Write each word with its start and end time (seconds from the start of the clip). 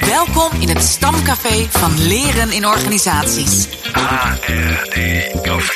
Welkom 0.00 0.60
in 0.60 0.68
het 0.68 0.82
stamcafé 0.82 1.66
van 1.70 2.06
Leren 2.06 2.52
in 2.52 2.66
Organisaties. 2.66 3.68
HRD-café. 3.92 5.72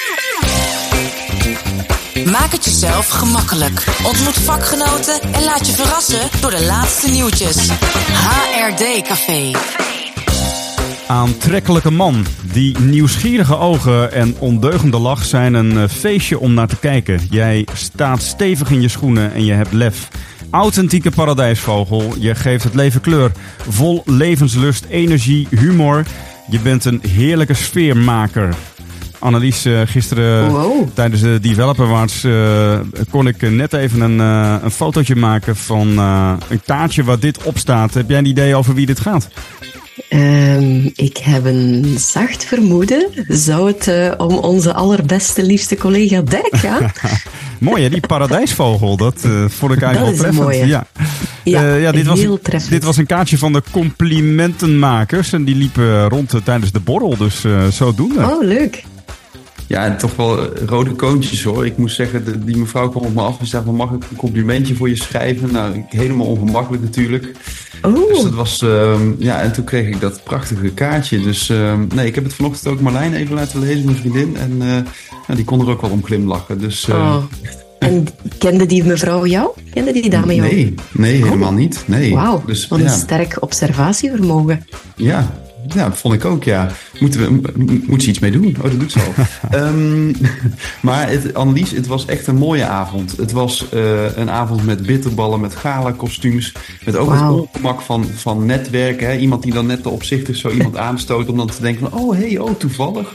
Maak 2.31 2.53
het 2.53 2.65
jezelf 2.65 3.09
gemakkelijk. 3.09 3.85
Ontmoet 4.03 4.39
vakgenoten 4.39 5.21
en 5.33 5.45
laat 5.45 5.67
je 5.67 5.73
verrassen 5.73 6.29
door 6.41 6.51
de 6.51 6.65
laatste 6.65 7.11
nieuwtjes. 7.11 7.69
HRD 8.13 9.03
Café. 9.03 9.51
Aantrekkelijke 11.07 11.91
man. 11.91 12.27
Die 12.43 12.79
nieuwsgierige 12.79 13.59
ogen 13.59 14.13
en 14.13 14.37
ondeugende 14.39 14.99
lach 14.99 15.25
zijn 15.25 15.55
een 15.55 15.79
eh, 15.79 15.89
feestje 15.89 16.39
om 16.39 16.55
naar 16.55 16.69
te 16.69 16.77
kijken. 16.77 17.27
Jij 17.31 17.67
staat 17.73 18.23
stevig 18.23 18.71
in 18.71 18.81
je 18.81 18.89
schoenen 18.89 19.33
en 19.33 19.45
je 19.45 19.53
hebt 19.53 19.73
lef. 19.73 20.09
Authentieke 20.55 21.11
paradijsvogel. 21.11 22.15
Je 22.19 22.35
geeft 22.35 22.65
het 22.65 22.75
leven 22.75 23.01
kleur. 23.01 23.33
Vol 23.69 24.03
levenslust, 24.05 24.85
energie, 24.89 25.49
humor. 25.51 26.05
Je 26.51 26.61
bent 26.61 26.85
een 26.85 27.01
heerlijke 27.09 27.55
sfeermaker. 27.55 28.55
Annelies, 29.19 29.65
eh, 29.65 29.81
gisteren 29.85 30.51
Wow. 30.51 30.89
tijdens 30.95 31.21
de 31.21 31.39
Developer 31.41 31.87
Awards 31.87 32.25
eh, 32.25 32.79
kon 33.11 33.27
ik 33.27 33.51
net 33.51 33.73
even 33.73 34.01
een, 34.01 34.21
eh, 34.21 34.63
een 34.63 34.71
fotootje 34.71 35.17
maken 35.17 35.57
van 35.57 35.99
een 36.49 36.61
kaartje 36.67 37.05
waar 37.05 37.19
dit 37.19 37.43
op 37.43 37.59
staat. 37.59 37.95
Heb 37.95 38.09
jij 38.09 38.19
een 38.19 38.27
idee 38.27 38.55
over 38.57 38.75
wie 38.75 38.87
dit 38.87 39.01
gaat? 39.01 39.29
Ehm, 40.19 40.91
ik 40.95 41.17
heb 41.17 41.45
een 41.45 41.95
zacht 41.99 42.45
vermoeden. 42.45 43.07
Zou 43.29 43.67
het 43.67 43.89
eh, 43.89 44.13
om 44.17 44.35
onze 44.35 44.73
allerbeste, 44.75 45.43
liefste 45.43 45.77
collega 45.77 46.21
Dirk 46.23 46.49
gaan? 46.57 46.93
Mooi 47.61 47.83
hè, 47.83 47.89
die 47.91 48.01
paradijsvogel. 48.07 48.97
Dat 48.97 49.15
eh, 49.25 49.45
vond 49.49 49.73
ik 49.73 49.83
eigenlijk 49.83 49.93
Dat 49.93 49.95
wel 49.95 50.09
is 50.09 50.11
een 50.11 50.17
treffend. 50.19 50.43
mooie. 50.45 50.67
Ja. 50.67 50.87
Ja, 51.45 51.63
Eh, 51.63 51.83
ja, 51.83 51.93
dit, 51.93 52.07
was, 52.07 52.21
treffend. 52.43 52.71
dit 52.73 52.85
was 52.85 52.97
een 52.97 53.07
kaartje 53.07 53.39
van 53.39 53.53
de 53.53 53.63
complimentenmakers. 53.71 55.33
En 55.33 55.45
die 55.45 55.55
liepen 55.55 56.09
rond 56.09 56.33
tijdens 56.45 56.73
de 56.73 56.81
borrel. 56.81 57.17
Dus 57.17 57.45
eh 57.45 57.67
zodoende. 57.67 58.19
Oh, 58.31 58.43
leuk. 58.45 58.85
Ja, 59.67 59.85
en 59.85 59.99
toch 59.99 60.17
wel 60.17 60.57
rode 60.67 60.91
koontjes 60.91 61.43
hoor. 61.43 61.67
Ik 61.67 61.77
moest 61.77 61.97
zeggen, 61.97 62.25
de- 62.25 62.45
die 62.45 62.57
mevrouw 62.57 62.89
kwam 62.89 63.03
op 63.05 63.15
me 63.15 63.21
af 63.21 63.41
en 63.41 63.47
zei 63.47 63.65
van 63.65 63.75
mag 63.75 63.91
ik 63.91 64.03
een 64.11 64.17
complimentje 64.17 64.75
voor 64.75 64.89
je 64.89 64.97
schrijven? 64.97 65.53
Nou, 65.53 65.75
ik- 65.75 65.85
helemaal 65.89 66.27
ongemakkelijk 66.27 66.83
natuurlijk. 66.83 67.33
Oh, 67.85 68.09
Dus 68.09 68.23
dat 68.23 68.35
was, 68.35 68.63
ehm, 68.63 69.13
ja, 69.19 69.41
en 69.41 69.53
toen 69.53 69.65
kreeg 69.65 69.87
ik 69.87 70.01
dat 70.01 70.21
prachtige 70.25 70.69
kaartje. 70.69 71.21
Dus 71.21 71.49
ehm, 71.51 71.87
nee, 71.95 72.07
ik 72.07 72.15
heb 72.15 72.25
het 72.25 72.35
vanochtend 72.35 72.67
ook 72.73 72.81
Marlijn 72.81 73.15
even 73.15 73.35
laten 73.35 73.61
lezen, 73.61 73.85
mijn 73.85 73.97
vriendin. 73.97 74.37
En 74.37 74.51
eh, 74.51 74.69
nou, 74.69 75.35
die 75.35 75.45
kon 75.45 75.61
er 75.61 75.69
ook 75.69 75.81
wel 75.81 75.91
om 75.91 76.05
glimlachen. 76.05 76.59
Dus 76.59 76.89
eh, 76.89 76.95
oh. 76.95 77.25
En 77.79 78.07
kende 78.39 78.67
die 78.67 78.85
mevrouw 78.85 79.27
jou? 79.27 79.51
Kende 79.71 79.93
die 79.93 80.11
dame 80.11 80.35
jou? 80.35 80.49
nee, 80.55 80.75
nee, 80.93 81.23
helemaal 81.25 81.53
niet. 81.53 81.83
Nee. 81.87 82.15
Wauw, 82.15 82.43
Dus 82.47 82.69
wat 82.69 82.79
een 82.79 82.85
ja, 82.85 82.93
sterk 82.93 83.37
observatievermogen. 83.41 84.67
ja, 84.97 85.35
ja, 85.69 85.89
dat 85.89 85.99
vond 85.99 86.15
ik 86.15 86.25
ook, 86.25 86.45
ja. 86.45 86.71
Moeten 87.01 87.21
we, 87.21 87.83
moet 87.87 88.03
ze 88.03 88.09
iets 88.09 88.19
mee 88.19 88.31
doen? 88.31 88.57
Oh, 88.57 88.63
dat 88.63 88.81
doet 88.81 88.93
ze 88.93 89.01
al. 89.01 89.13
Ehm, 89.61 90.13
maar 90.89 91.11
het, 91.11 91.35
Annelies, 91.35 91.71
het 91.71 91.87
was 91.87 92.07
echt 92.07 92.27
een 92.27 92.37
mooie 92.37 92.65
avond. 92.65 93.17
Het 93.17 93.33
was 93.33 93.69
eh, 93.69 94.17
een 94.17 94.31
avond 94.31 94.65
met 94.65 94.87
bitterballen, 94.87 95.41
met 95.41 95.55
gala-kostuums. 95.55 96.53
Met 96.85 96.97
ook 96.97 97.13
het 97.13 97.21
ongemak 97.31 97.81
van, 97.81 98.05
van 98.05 98.47
netwerken. 98.47 99.07
Hè? 99.07 99.17
Iemand 99.17 99.43
die 99.43 99.53
dan 99.53 99.67
net 99.67 99.83
de 99.83 99.89
opzichtig 99.89 100.37
zo 100.37 100.51
iemand 100.51 100.77
aanstoot... 100.89 101.29
om 101.29 101.37
dan 101.37 101.47
te 101.47 101.63
denken 101.63 101.91
van, 101.91 102.01
oh, 102.01 102.17
hey, 102.17 102.39
oh, 102.39 102.51
toevallig. 102.59 103.15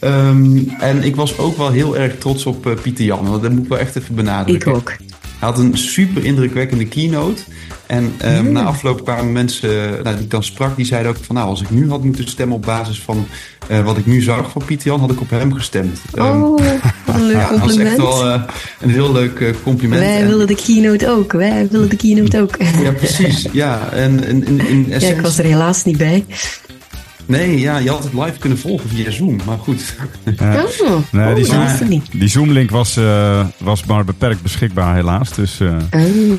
Ehm, 0.00 0.58
en 0.78 1.02
ik 1.02 1.16
was 1.16 1.38
ook 1.38 1.56
wel 1.56 1.70
heel 1.70 1.96
erg 1.96 2.18
trots 2.18 2.46
op 2.46 2.66
eh, 2.66 2.72
Pieter 2.82 3.04
Jan. 3.04 3.28
Want 3.28 3.42
dat 3.42 3.50
moet 3.50 3.62
ik 3.62 3.68
wel 3.68 3.78
echt 3.78 3.96
even 3.96 4.10
Ik 4.10 4.16
benadrukken. 4.16 4.74
ook. 4.74 4.96
Hij 5.38 5.48
had 5.48 5.58
een 5.58 5.78
super 5.78 6.24
indrukwekkende 6.24 6.86
keynote. 6.86 7.42
En 7.90 8.14
ehm, 8.18 8.36
Hmm. 8.44 8.52
na 8.52 8.62
afloop 8.62 9.04
kwamen 9.04 9.32
mensen 9.32 9.90
nou, 10.02 10.14
die 10.16 10.24
ik 10.24 10.30
dan 10.30 10.42
sprak, 10.42 10.76
die 10.76 10.84
zeiden 10.86 11.10
ook 11.10 11.16
van 11.24 11.34
nou, 11.34 11.48
als 11.48 11.60
ik 11.60 11.70
nu 11.70 11.88
had 11.90 12.04
moeten 12.04 12.28
stemmen 12.28 12.56
op 12.56 12.62
basis 12.62 13.00
van 13.00 13.26
eh, 13.68 13.84
wat 13.84 13.96
ik 13.96 14.06
nu 14.06 14.20
zag 14.22 14.50
van 14.50 14.64
Pieter 14.64 14.86
Jan, 14.86 15.00
had 15.00 15.10
ik 15.10 15.20
op 15.20 15.30
hem 15.30 15.52
gestemd. 15.54 16.00
Ehm, 16.14 16.42
Oh, 16.42 16.58
wat 17.06 17.14
een 17.14 17.26
leuk 17.26 17.36
ja, 17.36 17.48
dat 17.50 17.58
was 17.58 17.76
echt 17.76 17.96
compliment. 17.96 17.96
wel 17.96 18.24
eh, 18.32 18.42
een 18.80 18.90
heel 18.90 19.12
leuk 19.12 19.40
eh, 19.40 19.48
compliment. 19.62 20.00
Wij 20.00 20.20
En- 20.20 20.26
willen 20.28 20.46
de 20.46 20.54
keynote 20.54 21.08
ook. 21.10 21.32
Wij 21.32 21.68
willen 21.70 21.88
de 21.88 21.96
keynote 21.96 22.40
ook. 22.40 22.56
Ja, 22.82 22.90
precies. 22.92 23.46
Ja, 23.52 23.88
en 23.92 24.24
in, 24.24 24.46
in, 24.46 24.66
in 24.68 24.86
Ja, 24.88 25.08
ik 25.08 25.20
was 25.20 25.38
er 25.38 25.44
helaas 25.44 25.84
niet 25.84 25.96
bij. 25.98 26.24
Nee, 27.30 27.60
ja, 27.60 27.78
je 27.78 27.90
had 27.90 28.04
het 28.04 28.12
live 28.12 28.38
kunnen 28.38 28.58
volgen 28.58 28.88
via 28.88 29.10
Zoom, 29.10 29.38
maar 29.46 29.58
goed. 29.58 29.94
Ja. 30.38 30.64
Oh, 30.80 30.96
Nee, 31.10 31.28
oh, 31.28 31.34
die, 31.34 31.44
dat 31.44 31.52
Zoom, 31.54 31.64
wist 31.66 31.80
ik 31.80 31.88
niet. 31.88 32.06
die 32.12 32.28
Zoom-link 32.28 32.70
was, 32.70 32.96
eh, 32.96 33.46
was 33.58 33.84
maar 33.84 34.04
beperkt 34.04 34.42
beschikbaar 34.42 34.94
helaas. 34.94 35.32
Dus 35.34 35.60
eh, 35.60 35.68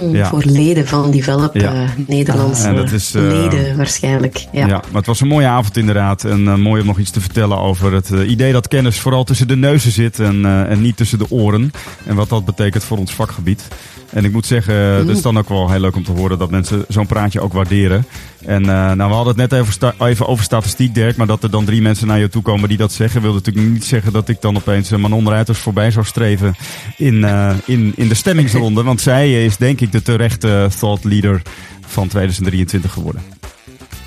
Oh, 0.01 0.13
Ja. 0.13 0.27
Voor 0.29 0.43
leden 0.45 0.87
van 0.87 1.11
Develop 1.11 1.55
Ja. 1.55 1.73
eh, 1.73 1.89
Nederlandse 2.07 2.67
Ja, 2.67 2.73
dat 2.73 2.91
is, 2.91 3.11
leden 3.11 3.77
waarschijnlijk. 3.77 4.45
Ja. 4.51 4.67
ja. 4.67 4.81
maar 4.87 4.97
het 4.97 5.05
was 5.05 5.21
een 5.21 5.27
mooie 5.27 5.47
avond 5.47 5.77
inderdaad. 5.77 6.23
En 6.23 6.59
mooi 6.61 6.81
om 6.81 6.87
nog 6.87 6.97
iets 6.99 7.11
te 7.11 7.21
vertellen 7.21 7.57
over 7.57 7.93
het 7.93 8.09
idee 8.09 8.51
dat 8.51 8.67
kennis 8.67 8.99
vooral 8.99 9.23
tussen 9.23 9.47
de 9.47 9.55
neuzen 9.55 9.91
zit 9.91 10.19
en, 10.19 10.45
eh, 10.45 10.71
en 10.71 10.81
niet 10.81 10.97
tussen 10.97 11.17
de 11.17 11.25
oren. 11.29 11.71
En 12.05 12.15
wat 12.15 12.29
dat 12.29 12.45
betekent 12.45 12.83
voor 12.83 12.97
ons 12.97 13.13
vakgebied. 13.13 13.67
En 14.09 14.25
ik 14.25 14.31
moet 14.31 14.45
zeggen, 14.45 14.75
het 14.75 15.07
is 15.07 15.21
dan 15.21 15.37
ook 15.37 15.49
wel 15.49 15.69
heel 15.71 15.79
leuk 15.79 15.95
om 15.95 16.03
te 16.03 16.11
horen 16.11 16.39
dat 16.39 16.49
mensen 16.51 16.85
zo'n 16.87 17.05
praatje 17.05 17.41
ook 17.41 17.53
waarderen. 17.53 18.05
En 18.45 18.61
eh, 18.61 18.69
nou, 18.91 18.97
we 19.09 19.15
hadden 19.15 19.27
het 19.39 19.51
net 19.51 19.59
even, 19.61 19.73
sta- 19.73 19.93
even 19.99 20.27
over 20.27 20.43
statistiek, 20.81 20.95
Dirk. 20.95 21.17
Maar 21.17 21.27
dat 21.27 21.43
er 21.43 21.51
dan 21.51 21.65
drie 21.65 21.81
mensen 21.81 22.07
naar 22.07 22.19
je 22.19 22.29
toe 22.29 22.41
komen 22.41 22.69
die 22.69 22.77
dat 22.77 22.91
zeggen, 22.91 23.21
wil 23.21 23.33
natuurlijk 23.33 23.67
niet 23.67 23.85
zeggen 23.85 24.13
dat 24.13 24.29
ik 24.29 24.41
dan 24.41 24.55
opeens 24.55 24.91
eh, 24.91 24.99
Manon 24.99 25.29
Ruiters 25.29 25.59
voorbij 25.59 25.91
zou 25.91 26.05
streven 26.05 26.55
in, 26.97 27.23
eh, 27.23 27.55
in, 27.65 27.93
in 27.95 28.07
de 28.07 28.15
stemmingsronde. 28.15 28.83
Want 28.83 29.01
zij 29.01 29.45
is 29.45 29.57
denk 29.57 29.81
ik 29.81 29.91
de 29.91 30.01
terechte 30.01 30.69
thought 30.79 31.03
leader 31.03 31.41
van 31.87 32.07
2023 32.07 32.91
geworden. 32.93 33.21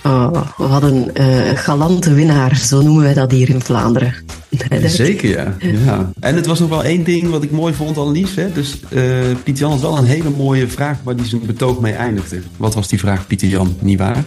Oh, 0.05 0.49
wat 0.57 0.83
een 0.83 1.15
eh, 1.15 1.27
galante 1.55 2.15
winnaar, 2.15 2.57
zo 2.57 2.83
noemen 2.83 3.03
wij 3.03 3.15
dat 3.15 3.31
hier 3.31 3.49
in 3.49 3.61
Vlaanderen. 3.61 4.15
Zeker, 4.87 5.29
ja. 5.29 5.55
ja. 5.85 6.11
En 6.21 6.35
het 6.37 6.47
was 6.47 6.59
nog 6.59 6.69
wel 6.69 6.85
één 6.85 7.05
ding 7.05 7.31
wat 7.31 7.43
ik 7.43 7.51
mooi 7.51 7.75
vond, 7.75 7.99
Annelies. 7.99 8.35
Hè? 8.35 8.53
Dus 8.53 8.81
eh 8.89 9.03
Pieter 9.43 9.63
Jan 9.63 9.71
had 9.71 9.81
wel 9.81 9.99
een 9.99 10.05
hele 10.05 10.31
mooie 10.31 10.69
vraag 10.69 10.99
waar 11.03 11.15
hij 11.15 11.25
zijn 11.25 11.47
betoog 11.47 11.81
mee 11.81 11.93
eindigde. 11.93 12.41
Wat 12.57 12.75
was 12.75 12.89
die 12.89 12.99
vraag, 12.99 13.27
Pieter 13.27 13.49
Jan? 13.49 13.77
Niet 13.81 13.99
waar? 13.99 14.25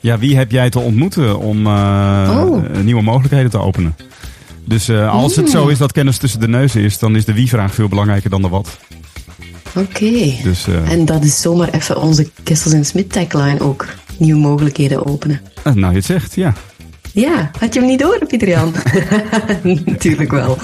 Ja, 0.00 0.18
wie 0.18 0.36
heb 0.36 0.50
jij 0.50 0.70
te 0.70 0.78
ontmoeten 0.78 1.38
om 1.38 1.66
eh, 1.66 2.44
Oh. 2.46 2.64
eh, 2.64 2.80
nieuwe 2.82 3.02
mogelijkheden 3.02 3.50
te 3.50 3.58
openen? 3.58 3.96
Dus 4.64 4.88
eh, 4.88 5.12
als 5.12 5.36
het 5.36 5.50
zo 5.50 5.66
is 5.68 5.78
dat 5.78 5.92
kennis 5.92 6.16
tussen 6.18 6.40
de 6.40 6.48
neuzen 6.48 6.80
is, 6.82 6.98
dan 6.98 7.16
is 7.16 7.24
de 7.24 7.32
wie-vraag 7.34 7.74
veel 7.74 7.88
belangrijker 7.88 8.30
dan 8.30 8.42
de 8.42 8.48
wat. 8.48 8.78
Oké. 9.76 10.10
Dus 10.42 10.66
En 10.84 11.04
dat 11.04 11.24
is 11.24 11.40
zomaar 11.40 11.68
even 11.68 12.00
onze 12.00 12.30
Kessels 12.42 12.74
en 12.74 12.84
Smit 12.84 13.12
tagline 13.12 13.60
ook. 13.60 13.86
Nieuwe 14.16 14.40
mogelijkheden 14.40 15.06
openen. 15.06 15.40
nou, 15.64 15.90
je 15.90 15.96
het 15.96 16.04
zegt, 16.04 16.34
ja. 16.34 16.54
Ja, 17.14 17.50
had 17.58 17.74
je 17.74 17.80
hem 17.80 17.88
niet 17.88 17.98
door, 17.98 18.18
Pieter 18.28 18.48
Jan? 18.48 18.72
Natuurlijk 19.84 20.30
wel. 20.30 20.58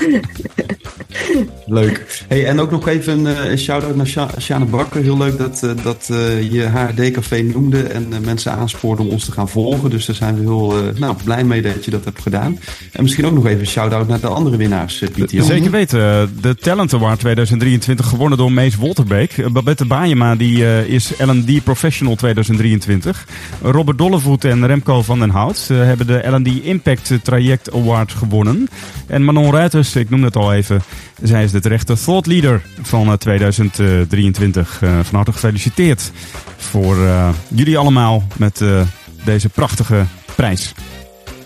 Leuk. 1.67 2.25
Hey, 2.29 2.47
en 2.47 2.61
ook 2.61 2.71
nog 2.71 2.89
even 2.89 3.19
een 3.27 3.37
eh, 3.51 3.57
shout-out 3.59 3.97
naar 3.97 4.07
Sja- 4.07 4.31
Sjane 4.39 4.65
Bakker. 4.65 5.03
Heel 5.03 5.17
leuk 5.17 5.39
dat, 5.39 5.63
eh, 5.63 5.71
dat 5.83 6.09
eh, 6.11 6.53
je 6.53 6.63
HRD-café 6.63 7.43
noemde 7.43 7.83
en 7.83 8.09
mensen 8.25 8.53
aanspoorde 8.53 9.03
om 9.03 9.09
ons 9.09 9.25
te 9.25 9.33
gaan 9.33 9.49
volgen. 9.49 9.91
Dus 9.91 10.07
daar 10.07 10.17
zijn 10.17 10.35
we 10.35 10.41
heel 10.41 10.77
eh, 10.77 11.01
nou, 11.01 11.17
blij 11.25 11.45
mee 11.45 11.63
dat 11.63 11.85
je 11.85 11.91
dat 11.91 12.05
hebt 12.05 12.23
gedaan. 12.23 12.59
En 12.93 13.03
misschien 13.03 13.27
ook 13.27 13.33
nog 13.35 13.47
even 13.47 13.61
een 13.61 13.67
shout-out 13.67 14.09
naar 14.09 14.21
de 14.21 14.27
andere 14.27 14.57
winnaars, 14.57 14.99
Pieter 14.99 15.37
Jan. 15.37 15.45
Zeker 15.47 15.71
weten. 15.71 16.31
De 16.41 16.55
Talent 16.55 16.95
Award 16.95 17.19
2023 17.21 18.07
gewonnen 18.07 18.39
door 18.39 18.53
Mees 18.53 18.77
Wolterbeek. 18.77 19.53
Babette 19.53 19.85
Baayema 19.85 20.35
die, 20.37 20.65
eh, 20.65 20.87
is 20.89 21.13
L&D 21.19 21.65
Professional 21.65 22.15
2023. 22.15 23.27
Robert 23.63 23.99
Dollevoet 23.99 24.45
en 24.45 24.67
Remco 24.67 25.03
van 25.03 25.19
den 25.19 25.31
Hout 25.31 25.69
hebben 25.69 26.07
de 26.07 26.29
L&D 26.37 26.65
Impact 26.65 27.13
Traject 27.23 27.73
Award 27.73 28.13
gewonnen. 28.13 28.69
En 29.07 29.25
Manon 29.25 29.53
Ruiters, 29.53 29.97
ik 29.97 30.11
noem 30.11 30.25
het 30.25 30.37
al 30.37 30.53
even, 30.53 30.83
zij 31.23 31.45
is 31.45 31.51
de 31.51 31.61
terechte 31.61 31.95
thought 31.95 32.27
leader 32.27 32.63
van 32.83 33.07
eh, 33.07 33.13
2023. 33.13 34.79
Eh, 34.83 34.99
van 35.03 35.15
harte 35.15 35.33
gefeliciteerd 35.33 36.11
voor 36.57 37.05
eh, 37.07 37.29
jullie 37.49 37.79
allemaal 37.79 38.23
met 38.37 38.61
eh, 38.61 38.81
deze 39.25 39.49
prachtige 39.49 40.05
prijs. 40.35 40.75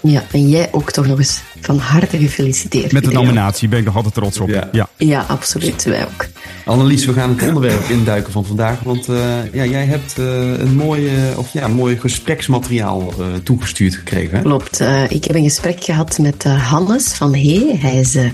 Ja, 0.03 0.25
en 0.33 0.49
jij 0.49 0.69
ook 0.73 0.91
toch 0.91 1.07
nog 1.07 1.19
eens 1.19 1.41
van 1.61 1.79
harte 1.79 2.19
gefeliciteerd. 2.19 2.93
Met 2.93 3.05
de 3.05 3.11
nominatie 3.11 3.69
ben 3.69 3.79
ik 3.79 3.85
nog 3.85 3.97
altijd 3.97 4.15
trots 4.15 4.41
op. 4.41 4.49
Ja. 4.49 4.69
ja. 4.73 4.89
Ja, 4.97 5.25
absoluut. 5.29 5.85
Wij 5.85 6.05
ook. 6.05 6.27
Annelies, 6.71 7.05
we 7.05 7.13
gaan 7.13 7.31
het 7.31 7.47
onderwerp 7.47 7.89
induiken 7.89 8.33
van 8.33 8.45
vandaag. 8.45 8.81
Want 8.83 9.09
eh, 9.09 9.53
ja, 9.53 9.65
jij 9.65 9.85
hebt 9.85 10.19
eh, 10.19 10.59
een 10.59 10.77
mooie, 10.77 11.11
of 11.37 11.53
ja, 11.53 11.69
mooi 11.69 11.99
gespreksmateriaal 11.99 13.13
eh, 13.19 13.27
toegestuurd 13.43 13.95
gekregen. 13.95 14.43
Klopt. 14.43 14.81
Eh, 14.81 15.11
ik 15.11 15.25
heb 15.25 15.37
een 15.37 15.43
gesprek 15.43 15.85
gehad 15.85 16.19
met 16.19 16.45
eh, 16.45 16.71
Hannes 16.71 17.13
van 17.13 17.35
Hee. 17.35 17.79
Hij 17.79 18.01
is 18.01 18.15
eh, 18.15 18.25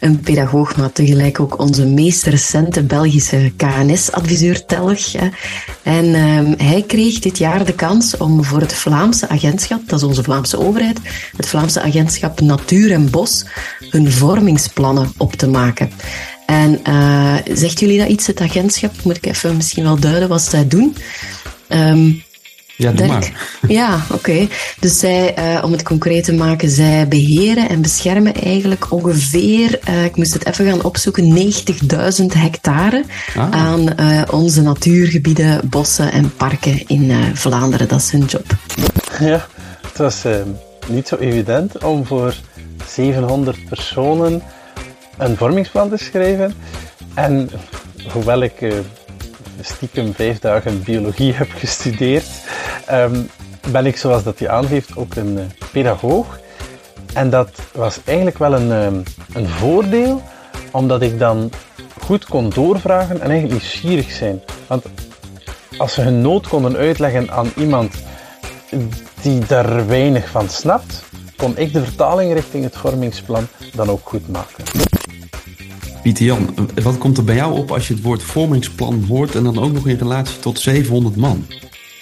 een 0.00 0.20
pedagoog, 0.20 0.76
maar 0.76 0.92
tegelijk 0.92 1.40
ook 1.40 1.58
onze 1.58 1.86
meest 1.86 2.24
recente 2.24 2.82
Belgische 2.82 3.52
KNS-adviseur 3.56 4.64
Telg. 4.64 5.14
En 5.82 6.14
ehm, 6.14 6.54
hij 6.56 6.84
kreeg 6.86 7.18
dit 7.18 7.38
jaar 7.38 7.64
de 7.64 7.74
kans 7.74 8.16
om 8.16 8.44
voor 8.44 8.60
het 8.60 8.72
Vlaamse 8.72 9.28
agentschap, 9.28 9.88
dat 9.88 9.98
is 9.98 10.06
onze 10.06 10.22
Vlaamse 10.22 10.58
overheid, 10.58 11.00
het 11.36 11.48
Vlaamse 11.48 11.82
agentschap 11.82 12.40
Natuur 12.40 12.92
en 12.92 13.10
Bos, 13.10 13.44
hun 13.90 14.12
vormingsplannen 14.12 15.12
op 15.16 15.32
te 15.32 15.48
maken. 15.48 15.90
En 16.46 16.80
eh, 16.84 17.34
zegt 17.54 17.80
jullie 17.80 17.98
dat 17.98 18.08
iets, 18.08 18.26
het 18.26 18.40
agentschap? 18.40 18.92
Moet 19.02 19.16
ik 19.16 19.26
even 19.26 19.56
misschien 19.56 19.82
wel 19.82 19.98
duiden 19.98 20.28
wat 20.28 20.42
zij 20.42 20.68
doen? 20.68 20.96
Ehm, 21.68 22.10
Ja, 22.76 22.92
doe 22.92 23.06
maar. 23.06 23.32
Ja, 23.68 24.06
oké. 24.12 24.48
Dus 24.80 24.98
zij, 24.98 25.34
uh, 25.38 25.64
om 25.64 25.72
het 25.72 25.82
concreet 25.82 26.24
te 26.24 26.32
maken, 26.32 26.70
zij 26.70 27.08
beheren 27.08 27.68
en 27.68 27.82
beschermen 27.82 28.34
eigenlijk 28.34 28.92
ongeveer, 28.92 29.78
uh, 29.88 30.04
ik 30.04 30.16
moest 30.16 30.32
het 30.32 30.46
even 30.46 30.66
gaan 30.66 30.84
opzoeken, 30.84 31.52
90.000 32.18 32.24
hectare 32.26 33.04
ah. 33.36 33.50
aan 33.50 34.00
uh, 34.00 34.22
onze 34.30 34.62
natuurgebieden, 34.62 35.60
bossen 35.64 36.12
en 36.12 36.36
parken 36.36 36.86
in 36.86 37.12
Vlaanderen. 37.34 37.88
Dat 37.88 38.00
is 38.00 38.10
hun 38.10 38.24
job. 38.24 38.46
Ja, 39.18 39.46
het 39.86 39.98
was 39.98 40.22
niet 40.86 41.08
zo 41.08 41.16
evident 41.16 41.84
om 41.84 42.06
voor 42.06 42.34
700 42.88 43.64
personen 43.68 44.42
een 45.18 45.36
vormingsplan 45.36 45.88
te 45.88 45.96
schrijven. 45.96 46.54
En 47.14 47.50
hoewel 48.12 48.42
ik 48.42 48.60
stiekem 49.60 50.14
vijf 50.14 50.38
dagen 50.38 50.82
biologie 50.82 51.32
heb 51.32 51.48
gestudeerd, 51.54 52.26
um, 52.90 53.28
ben 53.70 53.86
ik, 53.86 53.96
zoals 53.96 54.22
dat 54.22 54.38
je 54.38 54.48
aangeeft, 54.48 54.96
ook 54.96 55.14
een 55.14 55.38
uh, 55.38 55.44
pedagoog. 55.72 56.40
En 57.14 57.30
dat 57.30 57.50
was 57.72 57.98
eigenlijk 58.04 58.38
wel 58.38 58.54
een, 58.54 58.70
um, 58.70 59.02
een 59.32 59.48
voordeel, 59.48 60.22
omdat 60.70 61.02
ik 61.02 61.18
dan 61.18 61.50
goed 62.00 62.24
kon 62.24 62.50
doorvragen 62.50 63.20
en 63.20 63.30
eigenlijk 63.30 63.60
nieuwsgierig 63.60 64.12
zijn. 64.12 64.42
Want 64.66 64.84
als 65.78 65.94
ze 65.94 66.00
hun 66.00 66.20
nood 66.20 66.48
konden 66.48 66.76
uitleggen 66.76 67.30
aan 67.30 67.52
iemand 67.56 67.94
die 69.22 69.46
daar 69.46 69.86
weinig 69.86 70.28
van 70.28 70.48
snapt, 70.48 71.02
kon 71.36 71.56
ik 71.56 71.72
de 71.72 71.84
vertaling 71.84 72.32
richting 72.32 72.64
het 72.64 72.76
vormingsplan 72.76 73.46
dan 73.74 73.88
ook 73.88 74.08
goed 74.08 74.28
maken. 74.28 74.64
Pieter 76.02 76.24
Jan, 76.24 76.54
wat 76.82 76.98
komt 76.98 77.18
er 77.18 77.24
bij 77.24 77.34
jou 77.34 77.58
op 77.58 77.70
als 77.70 77.88
je 77.88 77.94
het 77.94 78.02
woord 78.02 78.22
vormingsplan 78.22 79.04
hoort 79.08 79.34
en 79.34 79.44
dan 79.44 79.58
ook 79.58 79.72
nog 79.72 79.88
in 79.88 79.96
relatie 79.96 80.38
tot 80.38 80.58
700 80.58 81.16
man? 81.16 81.44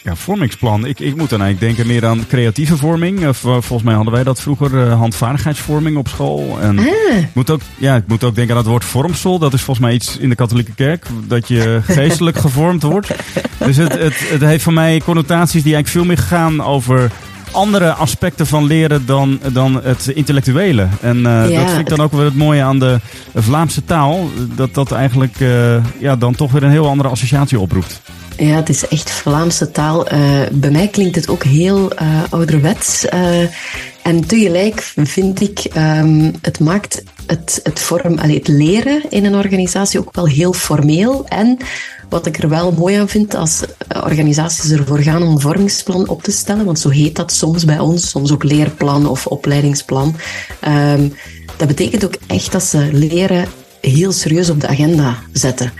Ja, 0.02 0.16
vormingsplan. 0.16 0.86
Ik, 0.86 1.00
ik 1.00 1.16
moet 1.16 1.30
dan 1.30 1.42
eigenlijk 1.42 1.76
denken 1.76 1.92
meer 1.94 2.06
aan 2.06 2.26
creatieve 2.26 2.76
vorming. 2.76 3.28
Of, 3.28 3.44
eh, 3.44 3.50
volgens 3.50 3.82
mij 3.82 3.94
hadden 3.94 4.12
wij 4.12 4.24
dat 4.24 4.40
vroeger, 4.40 4.72
uh, 4.72 4.98
handvaardigheidsvorming 4.98 5.96
op 5.96 6.08
school. 6.08 6.58
En 6.60 6.78
ah. 6.78 6.84
ik, 6.84 7.28
moet 7.32 7.50
ook, 7.50 7.60
ja, 7.78 7.96
ik 7.96 8.06
moet 8.06 8.24
ook 8.24 8.34
denken 8.34 8.54
aan 8.54 8.60
het 8.60 8.70
woord 8.70 8.84
vormsel. 8.84 9.38
Dat 9.38 9.52
is 9.52 9.62
volgens 9.62 9.86
mij 9.86 9.94
iets 9.94 10.16
in 10.16 10.28
de 10.28 10.34
katholieke 10.34 10.74
kerk. 10.74 11.06
Dat 11.26 11.48
je 11.48 11.80
geestelijk 11.86 12.38
gevormd 12.38 12.82
wordt. 12.82 13.10
Dus 13.58 13.76
het, 13.76 13.92
het, 13.92 14.30
het 14.30 14.40
heeft 14.40 14.62
voor 14.62 14.72
mij 14.72 15.00
connotaties 15.04 15.62
die 15.62 15.74
eigenlijk 15.74 15.88
veel 15.88 16.14
meer 16.14 16.26
gaan 16.28 16.62
over 16.62 17.10
andere 17.52 17.92
aspecten 17.92 18.46
van 18.46 18.64
leren 18.64 19.06
dan, 19.06 19.40
dan 19.52 19.80
het 19.82 20.08
intellectuele. 20.08 20.88
En 21.00 21.16
uh, 21.16 21.42
dat 21.42 21.70
vind 21.70 21.78
ik 21.78 21.88
dan 21.88 22.00
ook 22.00 22.12
weer 22.12 22.24
het 22.24 22.36
mooie 22.36 22.62
aan 22.62 22.78
de 22.78 22.98
Vlaamse 23.34 23.84
taal. 23.84 24.28
Dat 24.54 24.74
dat 24.74 24.92
eigenlijk 24.92 25.40
uh, 25.40 25.84
ja, 25.98 26.16
dan 26.16 26.34
toch 26.34 26.52
weer 26.52 26.62
een 26.62 26.70
heel 26.70 26.88
andere 26.88 27.08
associatie 27.08 27.60
oproept. 27.60 28.00
Ja, 28.36 28.54
het 28.54 28.68
is 28.68 28.88
echt 28.88 29.10
Vlaamse 29.10 29.70
taal. 29.70 30.12
Uh, 30.12 30.18
bij 30.52 30.70
mij 30.70 30.88
klinkt 30.88 31.16
het 31.16 31.28
ook 31.28 31.42
heel 31.44 31.92
ouderwets. 32.30 33.06
En 34.10 34.26
tegelijk 34.26 34.92
vind 34.96 35.40
ik, 35.40 35.70
um, 35.76 36.32
het 36.42 36.60
maakt 36.60 37.02
het, 37.26 37.60
het, 37.62 37.80
vorm, 37.80 38.18
allee, 38.18 38.36
het 38.36 38.48
leren 38.48 39.02
in 39.10 39.24
een 39.24 39.34
organisatie 39.34 40.00
ook 40.00 40.14
wel 40.14 40.26
heel 40.26 40.52
formeel. 40.52 41.26
En 41.28 41.56
wat 42.08 42.26
ik 42.26 42.38
er 42.38 42.48
wel 42.48 42.72
mooi 42.72 42.96
aan 42.96 43.08
vind 43.08 43.34
als 43.34 43.62
organisaties 43.88 44.70
ervoor 44.70 44.98
gaan 44.98 45.22
om 45.22 45.28
een 45.28 45.40
vormingsplan 45.40 46.08
op 46.08 46.22
te 46.22 46.30
stellen, 46.30 46.64
want 46.64 46.78
zo 46.78 46.88
heet 46.88 47.16
dat 47.16 47.32
soms 47.32 47.64
bij 47.64 47.78
ons, 47.78 48.10
soms 48.10 48.32
ook 48.32 48.44
leerplan 48.44 49.08
of 49.08 49.26
opleidingsplan. 49.26 50.16
Um, 50.68 51.14
dat 51.56 51.68
betekent 51.68 52.04
ook 52.04 52.16
echt 52.26 52.52
dat 52.52 52.62
ze 52.62 52.88
leren 52.92 53.46
heel 53.80 54.12
serieus 54.12 54.50
op 54.50 54.60
de 54.60 54.68
agenda 54.68 55.18
zetten. 55.32 55.72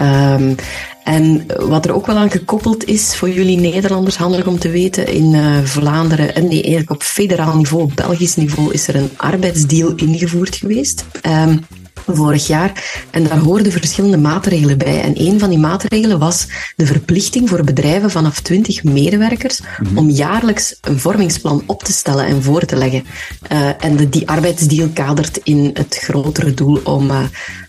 Um, 0.00 0.54
en 1.04 1.46
wat 1.58 1.84
er 1.84 1.94
ook 1.94 2.06
wel 2.06 2.16
aan 2.16 2.30
gekoppeld 2.30 2.84
is 2.84 3.16
voor 3.16 3.30
jullie 3.30 3.58
Nederlanders, 3.58 4.16
handig 4.16 4.46
om 4.46 4.58
te 4.58 4.70
weten, 4.70 5.06
in 5.06 5.32
uh, 5.32 5.58
Vlaanderen, 5.62 6.34
en 6.34 6.42
nee, 6.48 6.62
eigenlijk 6.62 6.90
op 6.90 7.02
federaal 7.02 7.56
niveau, 7.56 7.90
Belgisch 7.94 8.36
niveau, 8.36 8.72
is 8.72 8.88
er 8.88 8.94
een 8.94 9.10
arbeidsdeal 9.16 9.92
ingevoerd 9.94 10.56
geweest. 10.56 11.04
Um, 11.26 11.64
vorig 12.06 12.46
jaar. 12.46 13.04
En 13.10 13.24
daar 13.24 13.38
hoorden 13.38 13.72
verschillende 13.72 14.18
maatregelen 14.18 14.78
bij. 14.78 15.00
En 15.00 15.20
een 15.20 15.38
van 15.38 15.48
die 15.48 15.58
maatregelen 15.58 16.18
was 16.18 16.46
de 16.76 16.86
verplichting 16.86 17.48
voor 17.48 17.64
bedrijven 17.64 18.10
vanaf 18.10 18.40
20 18.40 18.84
medewerkers 18.84 19.60
mhm. 19.82 19.98
om 19.98 20.10
jaarlijks 20.10 20.76
een 20.80 20.98
vormingsplan 20.98 21.62
op 21.66 21.82
te 21.82 21.92
stellen 21.92 22.26
en 22.26 22.42
voor 22.42 22.64
te 22.64 22.76
leggen. 22.76 23.04
Uh, 23.52 23.84
en 23.84 23.96
de, 23.96 24.08
die 24.08 24.28
arbeidsdeal 24.28 24.88
kadert 24.88 25.40
in 25.42 25.70
het 25.74 25.98
grotere 26.00 26.54
doel 26.54 26.80
om 26.84 27.10
uh, 27.10 27.18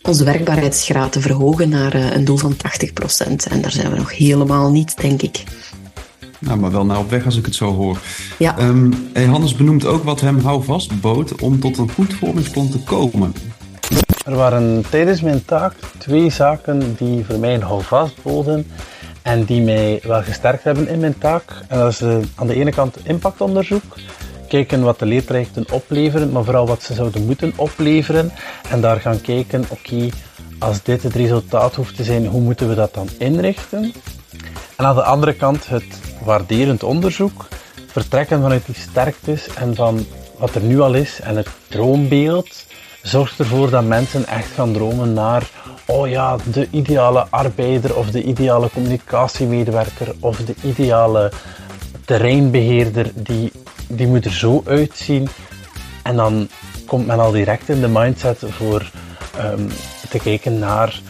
onze 0.02 0.24
werkbaarheidsgraad 0.24 1.12
te 1.12 1.22
verhogen 1.22 1.70
naar 1.70 1.96
uh, 1.96 2.12
een 2.12 2.26
doel 2.26 2.38
van 2.38 2.56
80%. 2.56 2.58
En 3.50 3.62
daar 3.62 3.72
zijn 3.72 3.92
we 3.92 3.98
nog 3.98 4.18
helemaal 4.18 4.72
niet, 4.72 4.98
denk 5.02 5.22
ik. 5.22 5.44
Nou, 6.40 6.60
maar 6.60 6.72
wel 6.72 6.86
nou 6.86 7.00
op 7.04 7.10
weg 7.10 7.26
als 7.26 7.38
ik 7.38 7.46
het 7.46 7.56
zo 7.56 7.74
hoor. 7.74 8.00
Ja. 8.38 8.60
Um, 8.60 8.94
Hannes 9.14 9.56
benoemt 9.56 9.86
ook 9.86 10.04
wat 10.04 10.22
hem 10.22 10.40
houvast 10.40 11.02
bood 11.02 11.42
om 11.42 11.60
tot 11.60 11.78
een 11.78 11.92
goed 11.92 12.14
vormingsplan 12.14 12.70
te 12.70 12.80
komen. 12.80 13.34
Er 14.24 14.36
waren 14.36 14.84
tijdens 14.90 15.22
mijn 15.22 15.46
taak 15.46 15.74
twee 15.98 16.30
zaken 16.30 16.96
die 16.96 17.26
voor 17.26 17.40
mij 17.40 17.54
een 17.54 17.62
houvast 17.62 18.22
boden 18.22 18.68
en 19.22 19.44
die 19.44 19.62
mij 19.62 20.00
wel 20.04 20.22
gesterkt 20.22 20.64
hebben 20.64 20.88
in 20.88 21.00
mijn 21.00 21.18
taak. 21.18 21.44
En 21.68 21.80
dat 21.80 21.92
is 21.92 22.02
uh, 22.02 22.18
aan 22.36 22.48
de 22.48 22.56
ene 22.56 22.72
kant 22.72 22.98
impactonderzoek. 23.04 23.84
Kijken 24.48 24.82
wat 24.82 25.00
de 25.00 25.06
leertrajecten 25.06 25.66
opleveren, 25.72 26.32
maar 26.32 26.44
vooral 26.44 26.68
wat 26.68 26.84
ze 26.84 26.94
zouden 26.94 27.26
moeten 27.26 27.54
opleveren. 27.56 28.32
En 28.70 28.82
daar 28.82 29.00
gaan 29.00 29.22
kijken, 29.22 29.66
oké, 29.70 30.10
als 30.60 30.84
dit 30.84 31.04
het 31.04 31.14
resultaat 31.14 31.76
hoeft 31.76 31.96
te 31.96 32.04
zijn, 32.04 32.26
hoe 32.26 32.42
moeten 32.42 32.70
we 32.70 32.76
dat 32.76 32.94
dan 32.94 33.10
inrichten? 33.18 33.94
En 34.76 34.86
aan 34.86 34.96
de 34.96 35.04
andere 35.04 35.34
kant 35.34 35.68
het 35.68 36.00
waarderend 36.24 36.84
onderzoek. 36.84 37.48
Vertrekken 37.88 38.42
vanuit 38.42 38.66
die 38.66 38.76
sterktes 38.76 39.48
en 39.48 39.76
van 39.76 40.06
wat 40.38 40.56
er 40.56 40.62
nu 40.62 40.80
al 40.80 40.94
is 40.94 41.20
en 41.22 41.38
het 41.38 41.48
droombeeld 41.68 42.66
zorgt 43.04 43.40
ervoor 43.40 43.70
dat 43.70 43.84
mensen 43.84 44.28
echt 44.28 44.52
gaan 44.52 44.74
dromen 44.74 45.14
naar, 45.14 45.50
oh 45.86 46.10
ja, 46.10 46.36
de 46.52 46.68
ideale 46.72 47.28
arbeider 47.30 47.96
of 47.96 48.12
de 48.12 48.24
ideale 48.24 48.70
communicatiemedewerker 48.70 50.16
of 50.20 50.38
de 50.38 50.56
ideale 50.62 51.32
terreinbeheerder, 52.06 53.12
die, 53.16 53.52
die 53.88 54.08
moet 54.08 54.26
er 54.26 54.34
zo 54.34 54.64
uitzien. 54.66 55.28
En 56.04 56.16
dan 56.16 56.48
komt 56.86 57.08
men 57.08 57.20
al 57.20 57.32
direct 57.32 57.70
in 57.70 57.82
de 57.82 57.88
mindset 57.88 58.40
voor 58.48 58.92
um, 59.40 59.70
te 60.10 60.20
kijken 60.20 60.60
naar 60.60 61.02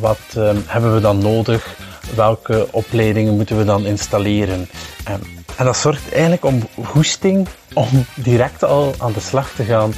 wat 0.00 0.20
um, 0.36 0.64
hebben 0.66 0.94
we 0.94 1.00
dan 1.00 1.18
nodig, 1.18 1.76
welke 2.14 2.68
opleidingen 2.70 3.36
moeten 3.36 3.58
we 3.58 3.64
dan 3.64 3.86
installeren. 3.86 4.68
Um, 5.10 5.20
en 5.56 5.64
dat 5.64 5.76
zorgt 5.76 6.12
eigenlijk 6.12 6.44
om 6.44 6.68
goesting 6.84 7.48
om 7.74 7.88
direct 8.14 8.64
al 8.64 8.94
aan 8.98 9.12
de 9.12 9.20
slag 9.20 9.50
te 9.50 9.64
gaan 9.64 9.94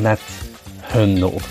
met 0.00 0.20
hun 0.92 1.14
nood. 1.18 1.42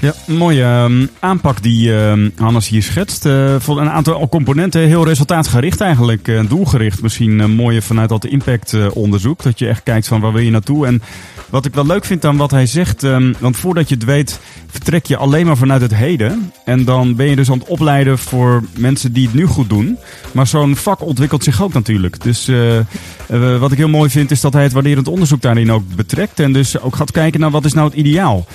Ja, 0.00 0.14
mooie 0.26 0.86
uh, 0.88 1.06
aanpak 1.18 1.62
die 1.62 1.88
uh, 1.88 2.12
Hannes 2.36 2.68
hier 2.68 2.82
schetst. 2.82 3.26
Uh, 3.26 3.54
voor 3.58 3.80
een 3.80 3.90
aantal 3.90 4.28
componenten 4.28 4.80
heel 4.80 5.04
resultaatgericht 5.04 5.80
eigenlijk. 5.80 6.28
Uh, 6.28 6.48
doelgericht 6.48 7.02
misschien 7.02 7.54
mooie 7.54 7.82
vanuit 7.82 8.08
dat 8.08 8.24
impact 8.24 8.92
onderzoek. 8.92 9.42
Dat 9.42 9.58
je 9.58 9.68
echt 9.68 9.82
kijkt 9.82 10.08
van 10.08 10.20
waar 10.20 10.32
wil 10.32 10.42
je 10.42 10.50
naartoe. 10.50 10.86
En 10.86 11.02
wat 11.50 11.64
ik 11.64 11.74
wel 11.74 11.86
leuk 11.86 12.04
vind 12.04 12.24
aan 12.24 12.36
wat 12.36 12.50
hij 12.50 12.66
zegt. 12.66 13.02
Um, 13.02 13.34
want 13.38 13.56
voordat 13.56 13.88
je 13.88 13.94
het 13.94 14.04
weet 14.04 14.40
vertrek 14.66 15.06
je 15.06 15.16
alleen 15.16 15.46
maar 15.46 15.56
vanuit 15.56 15.80
het 15.80 15.94
heden. 15.94 16.52
En 16.64 16.84
dan 16.84 17.16
ben 17.16 17.26
je 17.26 17.36
dus 17.36 17.50
aan 17.50 17.58
het 17.58 17.68
opleiden 17.68 18.18
voor 18.18 18.64
mensen 18.76 19.12
die 19.12 19.26
het 19.26 19.34
nu 19.34 19.46
goed 19.46 19.68
doen. 19.68 19.98
Maar 20.32 20.46
zo'n 20.46 20.76
vak 20.76 21.02
ontwikkelt 21.02 21.44
zich 21.44 21.62
ook 21.62 21.72
natuurlijk. 21.72 22.22
Dus 22.22 22.50
wat 23.58 23.72
ik 23.72 23.78
heel 23.78 23.88
mooi 23.88 24.10
vind 24.10 24.30
is 24.30 24.40
dat 24.40 24.52
hij 24.52 24.62
het 24.62 24.72
waarderend 24.72 25.08
onderzoek 25.08 25.42
daarin 25.42 25.72
ook 25.72 25.94
betrekt. 25.96 26.40
En 26.40 26.52
dus 26.52 26.80
ook 26.80 26.96
gaat 26.96 27.10
kijken 27.10 27.40
naar 27.40 27.50
wat 27.50 27.64
is 27.64 27.72
nou 27.72 27.88
het 27.88 27.96
ideaal. 27.96 28.46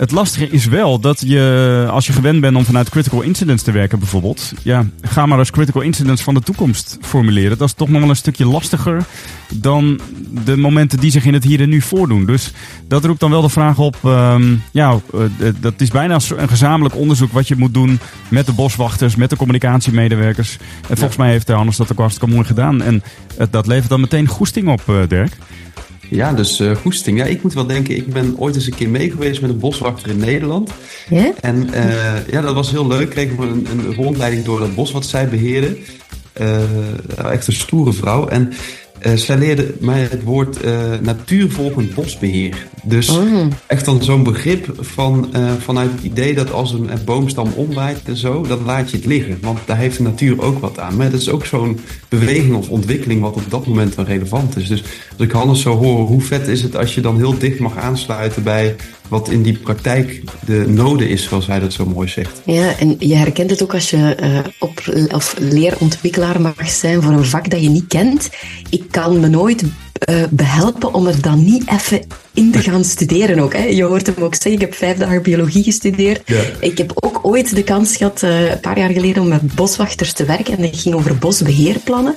Het 0.00 0.10
lastige 0.10 0.48
is 0.48 0.66
wel 0.66 1.00
dat 1.00 1.22
je, 1.26 1.86
als 1.90 2.06
je 2.06 2.12
gewend 2.12 2.40
bent 2.40 2.56
om 2.56 2.64
vanuit 2.64 2.88
critical 2.88 3.20
incidents 3.20 3.62
te 3.62 3.70
werken 3.70 3.98
bijvoorbeeld, 3.98 4.52
ja, 4.62 4.86
ga 5.02 5.26
maar 5.26 5.38
als 5.38 5.50
critical 5.50 5.82
incidents 5.82 6.22
van 6.22 6.34
de 6.34 6.40
toekomst 6.40 6.98
formuleren. 7.00 7.58
Dat 7.58 7.68
is 7.68 7.74
toch 7.74 7.88
nog 7.88 8.00
wel 8.00 8.10
een 8.10 8.16
stukje 8.16 8.46
lastiger 8.46 9.04
dan 9.52 10.00
de 10.44 10.56
momenten 10.56 11.00
die 11.00 11.10
zich 11.10 11.24
in 11.24 11.34
het 11.34 11.44
hier 11.44 11.60
en 11.60 11.68
nu 11.68 11.80
voordoen. 11.80 12.26
Dus 12.26 12.52
dat 12.88 13.04
roept 13.04 13.20
dan 13.20 13.30
wel 13.30 13.42
de 13.42 13.48
vraag 13.48 13.78
op, 13.78 13.96
um, 14.04 14.62
ja, 14.70 15.00
uh, 15.14 15.52
dat 15.60 15.80
is 15.80 15.90
bijna 15.90 16.18
een 16.36 16.48
gezamenlijk 16.48 16.96
onderzoek 16.96 17.32
wat 17.32 17.48
je 17.48 17.56
moet 17.56 17.74
doen 17.74 18.00
met 18.28 18.46
de 18.46 18.52
boswachters, 18.52 19.16
met 19.16 19.30
de 19.30 19.36
communicatiemedewerkers. 19.36 20.56
En 20.88 20.96
volgens 20.96 21.18
mij 21.18 21.30
heeft 21.30 21.48
Hannes 21.48 21.76
dat 21.76 21.92
ook 21.92 21.98
hartstikke 21.98 22.34
mooi 22.34 22.46
gedaan. 22.46 22.82
En 22.82 23.02
uh, 23.38 23.46
dat 23.50 23.66
levert 23.66 23.88
dan 23.88 24.00
meteen 24.00 24.26
goesting 24.26 24.68
op, 24.68 24.82
uh, 24.88 24.96
Dirk. 25.08 25.36
Ja, 26.10 26.32
dus 26.32 26.60
uh, 26.60 26.76
goesting. 26.76 27.18
Ja, 27.18 27.24
ik 27.24 27.42
moet 27.42 27.54
wel 27.54 27.66
denken, 27.66 27.96
ik 27.96 28.12
ben 28.12 28.34
ooit 28.38 28.54
eens 28.54 28.66
een 28.66 28.74
keer 28.74 28.88
mee 28.88 29.10
geweest 29.10 29.40
met 29.40 29.50
een 29.50 29.58
boswachter 29.58 30.10
in 30.10 30.18
Nederland. 30.18 30.70
Ja? 31.08 31.32
En 31.40 31.68
uh, 31.74 32.26
ja, 32.28 32.40
dat 32.40 32.54
was 32.54 32.70
heel 32.70 32.86
leuk. 32.86 33.10
Kregen 33.10 33.36
we 33.36 33.46
een, 33.46 33.66
een 33.70 33.94
rondleiding 33.94 34.44
door 34.44 34.58
dat 34.58 34.74
bos 34.74 34.92
wat 34.92 35.06
zij 35.06 35.28
beheerden. 35.28 35.76
Uh, 36.40 37.32
echt 37.32 37.46
een 37.46 37.52
stoere 37.52 37.92
vrouw. 37.92 38.28
En 38.28 38.52
Uh, 39.06 39.12
zij 39.14 39.38
leerde 39.38 39.74
mij 39.78 40.00
het 40.10 40.22
woord 40.22 40.64
uh, 40.64 40.72
natuurvolgend 41.02 41.94
bosbeheer. 41.94 42.66
Dus 42.82 43.08
Oh. 43.08 43.46
echt 43.66 43.84
dan 43.84 44.02
zo'n 44.02 44.22
begrip 44.22 44.72
van, 44.78 45.30
uh, 45.36 45.52
vanuit 45.58 45.90
het 45.92 46.02
idee 46.02 46.34
dat 46.34 46.52
als 46.52 46.72
een, 46.72 46.92
een 46.92 47.04
boomstam 47.04 47.52
omwaait 47.54 48.00
en 48.04 48.16
zo, 48.16 48.42
dan 48.46 48.64
laat 48.64 48.90
je 48.90 48.96
het 48.96 49.06
liggen. 49.06 49.38
Want 49.40 49.58
daar 49.66 49.76
heeft 49.76 49.96
de 49.96 50.02
natuur 50.02 50.42
ook 50.42 50.58
wat 50.58 50.78
aan. 50.78 50.96
Maar 50.96 51.10
dat 51.10 51.20
is 51.20 51.28
ook 51.28 51.46
zo'n 51.46 51.80
beweging 52.08 52.54
of 52.54 52.68
ontwikkeling 52.68 53.20
wat 53.20 53.34
op 53.34 53.50
dat 53.50 53.66
moment 53.66 53.94
wel 53.94 54.04
relevant 54.04 54.56
is. 54.56 54.68
Dus 54.68 54.82
als 55.18 55.26
ik 55.26 55.32
Hannes 55.32 55.60
zo 55.60 55.76
hoor, 55.76 56.06
hoe 56.06 56.20
vet 56.20 56.48
is 56.48 56.62
het 56.62 56.76
als 56.76 56.94
je 56.94 57.00
dan 57.00 57.16
heel 57.16 57.38
dicht 57.38 57.58
mag 57.58 57.76
aansluiten 57.76 58.42
bij 58.42 58.76
wat 59.10 59.28
in 59.28 59.42
die 59.42 59.58
praktijk 59.58 60.22
de 60.46 60.64
node 60.68 61.08
is, 61.08 61.22
zoals 61.22 61.46
hij 61.46 61.60
dat 61.60 61.72
zo 61.72 61.86
mooi 61.86 62.08
zegt. 62.08 62.40
Ja, 62.44 62.78
en 62.78 62.96
je 62.98 63.14
herkent 63.14 63.50
het 63.50 63.62
ook 63.62 63.74
als 63.74 63.90
je 63.90 64.16
uh, 64.22 64.38
op, 64.58 64.82
of 65.12 65.34
leerontwikkelaar 65.38 66.40
mag 66.40 66.70
zijn 66.70 67.02
voor 67.02 67.12
een 67.12 67.24
vak 67.24 67.50
dat 67.50 67.62
je 67.62 67.68
niet 67.68 67.86
kent. 67.88 68.30
Ik 68.70 68.84
kan 68.90 69.20
me 69.20 69.28
nooit 69.28 69.62
uh, 69.62 70.22
behelpen 70.30 70.94
om 70.94 71.06
er 71.06 71.22
dan 71.22 71.44
niet 71.44 71.70
even 71.70 72.00
in 72.34 72.50
te 72.50 72.62
gaan 72.62 72.84
studeren 72.94 73.38
ook. 73.38 73.52
Hè. 73.52 73.64
Je 73.64 73.82
hoort 73.82 74.06
hem 74.06 74.24
ook 74.24 74.34
zeggen, 74.34 74.52
ik 74.52 74.60
heb 74.60 74.74
vijf 74.74 74.96
dagen 74.96 75.22
biologie 75.22 75.64
gestudeerd. 75.64 76.22
Ja. 76.24 76.42
Ik 76.60 76.78
heb 76.78 76.92
ook 76.94 77.20
ooit 77.22 77.54
de 77.54 77.62
kans 77.62 77.96
gehad, 77.96 78.22
uh, 78.22 78.50
een 78.50 78.60
paar 78.60 78.78
jaar 78.78 78.90
geleden, 78.90 79.22
om 79.22 79.28
met 79.28 79.54
boswachters 79.54 80.12
te 80.12 80.24
werken. 80.24 80.56
En 80.56 80.62
dat 80.62 80.80
ging 80.80 80.94
over 80.94 81.18
bosbeheerplannen. 81.18 82.14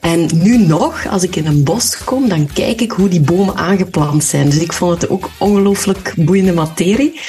En 0.00 0.28
nu 0.32 0.58
nog, 0.66 1.06
als 1.08 1.22
ik 1.22 1.36
in 1.36 1.46
een 1.46 1.64
bos 1.64 2.04
kom, 2.04 2.28
dan 2.28 2.48
kijk 2.52 2.80
ik 2.80 2.90
hoe 2.90 3.08
die 3.08 3.20
bomen 3.20 3.56
aangeplant 3.56 4.24
zijn. 4.24 4.48
Dus 4.48 4.58
ik 4.58 4.72
vond 4.72 5.00
het 5.00 5.10
ook 5.10 5.30
ongelooflijk 5.38 6.12
boeiende 6.16 6.52
materie. 6.52 7.20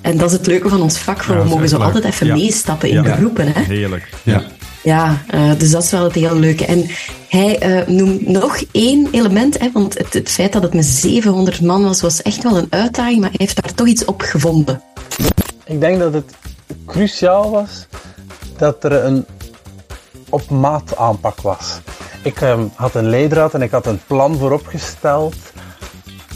En 0.00 0.16
dat 0.16 0.30
is 0.30 0.36
het 0.36 0.46
leuke 0.46 0.68
van 0.68 0.82
ons 0.82 0.98
vak. 0.98 1.22
Ja, 1.22 1.42
we 1.42 1.48
mogen 1.48 1.68
zo 1.68 1.76
leuk. 1.76 1.86
altijd 1.86 2.04
even 2.04 2.26
ja. 2.26 2.34
meestappen 2.34 2.88
in 2.88 2.94
ja. 2.94 3.02
de 3.02 3.12
groepen. 3.12 3.52
Hè? 3.52 3.60
Heerlijk. 3.60 4.10
Ja. 4.22 4.42
Ja, 4.82 5.22
uh, 5.34 5.50
dus 5.58 5.70
dat 5.70 5.82
is 5.82 5.90
wel 5.90 6.04
het 6.04 6.14
heel 6.14 6.38
leuke. 6.38 6.66
En 6.66 6.86
hij 7.28 7.80
uh, 7.80 7.86
noemt 7.86 8.26
nog 8.26 8.62
één 8.72 9.08
element, 9.10 9.58
hè, 9.58 9.70
want 9.72 9.98
het, 9.98 10.12
het, 10.12 10.30
feit 10.30 10.52
dat 10.52 10.62
het 10.62 10.74
met 10.74 10.84
700 10.84 11.60
man 11.60 11.82
was, 11.82 12.00
was 12.00 12.22
echt 12.22 12.42
wel 12.42 12.56
een 12.56 12.66
uitdaging, 12.70 13.20
maar 13.20 13.28
hij 13.28 13.38
heeft 13.38 13.62
daar 13.62 13.74
toch 13.74 13.86
iets 13.86 14.04
op 14.04 14.20
gevonden. 14.20 14.82
Ik 15.64 15.80
denk 15.80 15.98
dat 15.98 16.12
het 16.12 16.34
cruciaal 16.86 17.50
was 17.50 17.86
dat 18.56 18.84
er 18.84 18.92
een 18.92 19.26
op 20.28 20.50
maat 20.50 20.96
aanpak 20.96 21.40
was. 21.40 21.80
Ik 22.24 22.40
um, 22.40 22.70
had 22.74 22.94
een 22.94 23.08
leidraad 23.08 23.54
en 23.54 23.62
ik 23.62 23.70
had 23.70 23.86
een 23.86 24.00
plan 24.06 24.36
vooropgesteld, 24.36 25.36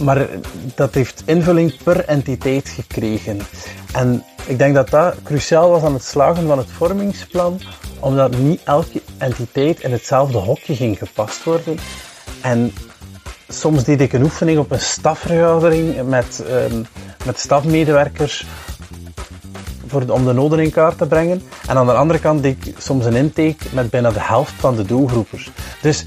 maar 0.01 0.29
dat 0.75 0.95
heeft 0.95 1.23
invulling 1.25 1.83
per 1.83 2.05
entiteit 2.05 2.69
gekregen. 2.69 3.41
En 3.93 4.25
ik 4.47 4.59
denk 4.59 4.75
dat 4.75 4.91
dat 4.91 5.15
cruciaal 5.23 5.71
was 5.71 5.83
aan 5.83 5.93
het 5.93 6.05
slagen 6.05 6.47
van 6.47 6.59
het 6.59 6.71
vormingsplan, 6.71 7.61
omdat 8.01 8.37
niet 8.37 8.61
elke 8.65 9.03
entiteit 9.19 9.81
in 9.81 9.93
hetzelfde 9.93 10.39
hokje 10.39 10.77
ging 10.77 10.99
gepast 10.99 11.45
worden. 11.45 11.79
En 12.43 12.73
soms 13.49 13.85
deed 13.85 14.01
ik 14.01 14.13
een 14.13 14.23
oefening 14.23 14.59
op 14.59 14.71
een 14.71 14.81
stafvergadering 14.81 16.09
met, 16.09 16.45
um, 16.71 16.87
met 17.25 17.39
stafmedewerkers 17.39 18.47
voor, 19.89 20.05
om 20.09 20.25
de 20.25 20.33
noden 20.33 20.59
in 20.59 20.71
kaart 20.71 20.99
te 20.99 21.07
brengen. 21.07 21.43
En 21.69 21.77
aan 21.77 21.87
de 21.87 21.93
andere 21.93 22.19
kant 22.19 22.43
deed 22.43 22.67
ik 22.67 22.75
soms 22.79 23.05
een 23.05 23.17
intake 23.17 23.67
met 23.73 23.91
bijna 23.91 24.11
de 24.11 24.21
helft 24.21 24.53
van 24.53 24.77
de 24.77 24.85
doelgroepers. 24.85 25.51
Dus 25.83 26.05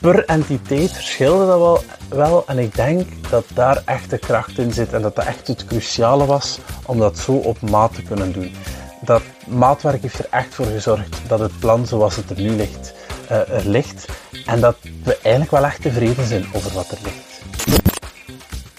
per 0.00 0.24
entiteit 0.24 0.92
verschilde 0.92 1.46
dat 1.46 1.58
wel, 1.58 1.82
wel. 2.08 2.44
En 2.46 2.58
ik 2.58 2.74
denk 2.74 3.08
dat 3.30 3.44
daar 3.54 3.82
echt 3.84 4.10
de 4.10 4.18
kracht 4.18 4.58
in 4.58 4.72
zit. 4.72 4.92
En 4.92 5.02
dat 5.02 5.16
dat 5.16 5.24
echt 5.24 5.46
het 5.46 5.64
cruciale 5.64 6.26
was 6.26 6.58
om 6.86 6.98
dat 6.98 7.18
zo 7.18 7.32
op 7.32 7.60
maat 7.60 7.94
te 7.94 8.02
kunnen 8.02 8.32
doen. 8.32 8.54
Dat 9.00 9.22
maatwerk 9.46 10.02
heeft 10.02 10.18
er 10.18 10.26
echt 10.30 10.54
voor 10.54 10.66
gezorgd 10.66 11.20
dat 11.28 11.40
het 11.40 11.58
plan 11.58 11.86
zoals 11.86 12.16
het 12.16 12.30
er 12.30 12.40
nu 12.40 12.50
ligt, 12.50 12.92
uh, 13.30 13.48
er 13.48 13.66
ligt. 13.66 14.08
En 14.46 14.60
dat 14.60 14.76
we 15.04 15.18
eigenlijk 15.22 15.50
wel 15.50 15.64
echt 15.64 15.82
tevreden 15.82 16.26
zijn 16.26 16.44
over 16.52 16.72
wat 16.72 16.90
er 16.90 16.98
ligt. 17.02 17.29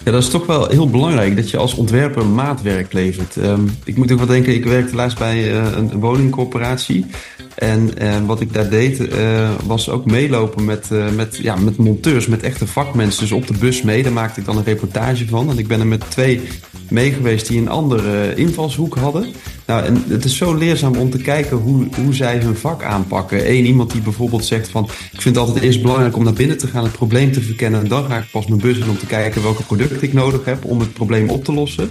Ja, 0.04 0.10
dat 0.10 0.22
is 0.22 0.28
toch 0.28 0.46
wel 0.46 0.68
heel 0.68 0.90
belangrijk 0.90 1.36
dat 1.36 1.50
je 1.50 1.56
als 1.56 1.74
ontwerper 1.74 2.26
maatwerk 2.26 2.92
levert. 2.92 3.36
Um, 3.36 3.76
ik 3.84 3.96
moet 3.96 4.12
ook 4.12 4.18
wel 4.18 4.26
denken, 4.26 4.54
ik 4.54 4.64
werkte 4.64 4.94
laatst 4.94 5.18
bij 5.18 5.52
uh, 5.52 5.76
een 5.76 6.00
woningcorporatie. 6.00 7.06
En 7.54 7.90
uh, 8.02 8.16
wat 8.26 8.40
ik 8.40 8.52
daar 8.52 8.68
deed, 8.70 9.00
uh, 9.00 9.50
was 9.66 9.88
ook 9.88 10.06
meelopen 10.06 10.64
met, 10.64 10.88
met, 11.14 11.38
ja, 11.42 11.56
met 11.56 11.76
monteurs, 11.76 12.26
met 12.26 12.42
echte 12.42 12.66
vakmensen. 12.66 13.20
Dus 13.20 13.32
op 13.32 13.46
de 13.46 13.58
bus 13.58 13.82
mee, 13.82 14.02
daar 14.02 14.12
maakte 14.12 14.40
ik 14.40 14.46
dan 14.46 14.56
een 14.56 14.64
reportage 14.64 15.28
van. 15.28 15.50
En 15.50 15.58
ik 15.58 15.68
ben 15.68 15.80
er 15.80 15.86
met 15.86 16.10
twee 16.10 16.40
mee 16.88 17.12
geweest 17.12 17.48
die 17.48 17.58
een 17.58 17.68
andere 17.68 18.34
invalshoek 18.34 18.94
hadden. 18.94 19.26
Nou, 19.66 19.84
en 19.84 20.04
het 20.08 20.24
is 20.24 20.36
zo 20.36 20.54
leerzaam 20.54 20.96
om 20.96 21.10
te 21.10 21.18
kijken 21.18 21.56
hoe, 21.56 21.86
hoe 21.94 22.14
zij 22.14 22.38
hun 22.38 22.56
vak 22.56 22.82
aanpakken. 22.82 23.50
Eén 23.50 23.64
iemand 23.64 23.90
die 23.90 24.00
bijvoorbeeld 24.00 24.44
zegt 24.44 24.68
van... 24.68 24.84
ik 25.12 25.20
vind 25.20 25.36
het 25.36 25.46
altijd 25.46 25.64
eerst 25.64 25.82
belangrijk 25.82 26.16
om 26.16 26.24
naar 26.24 26.32
binnen 26.32 26.58
te 26.58 26.66
gaan, 26.66 26.84
het 26.84 26.92
probleem 26.92 27.32
te 27.32 27.42
verkennen... 27.42 27.80
en 27.80 27.88
dan 27.88 28.04
ga 28.04 28.18
ik 28.18 28.30
pas 28.30 28.46
mijn 28.46 28.60
bus 28.60 28.78
in 28.78 28.88
om 28.88 28.98
te 28.98 29.06
kijken 29.06 29.42
welke 29.42 29.62
producten 29.62 30.02
ik 30.02 30.12
nodig 30.12 30.44
heb 30.44 30.64
om 30.64 30.80
het 30.80 30.92
probleem 30.92 31.28
op 31.28 31.44
te 31.44 31.52
lossen. 31.52 31.90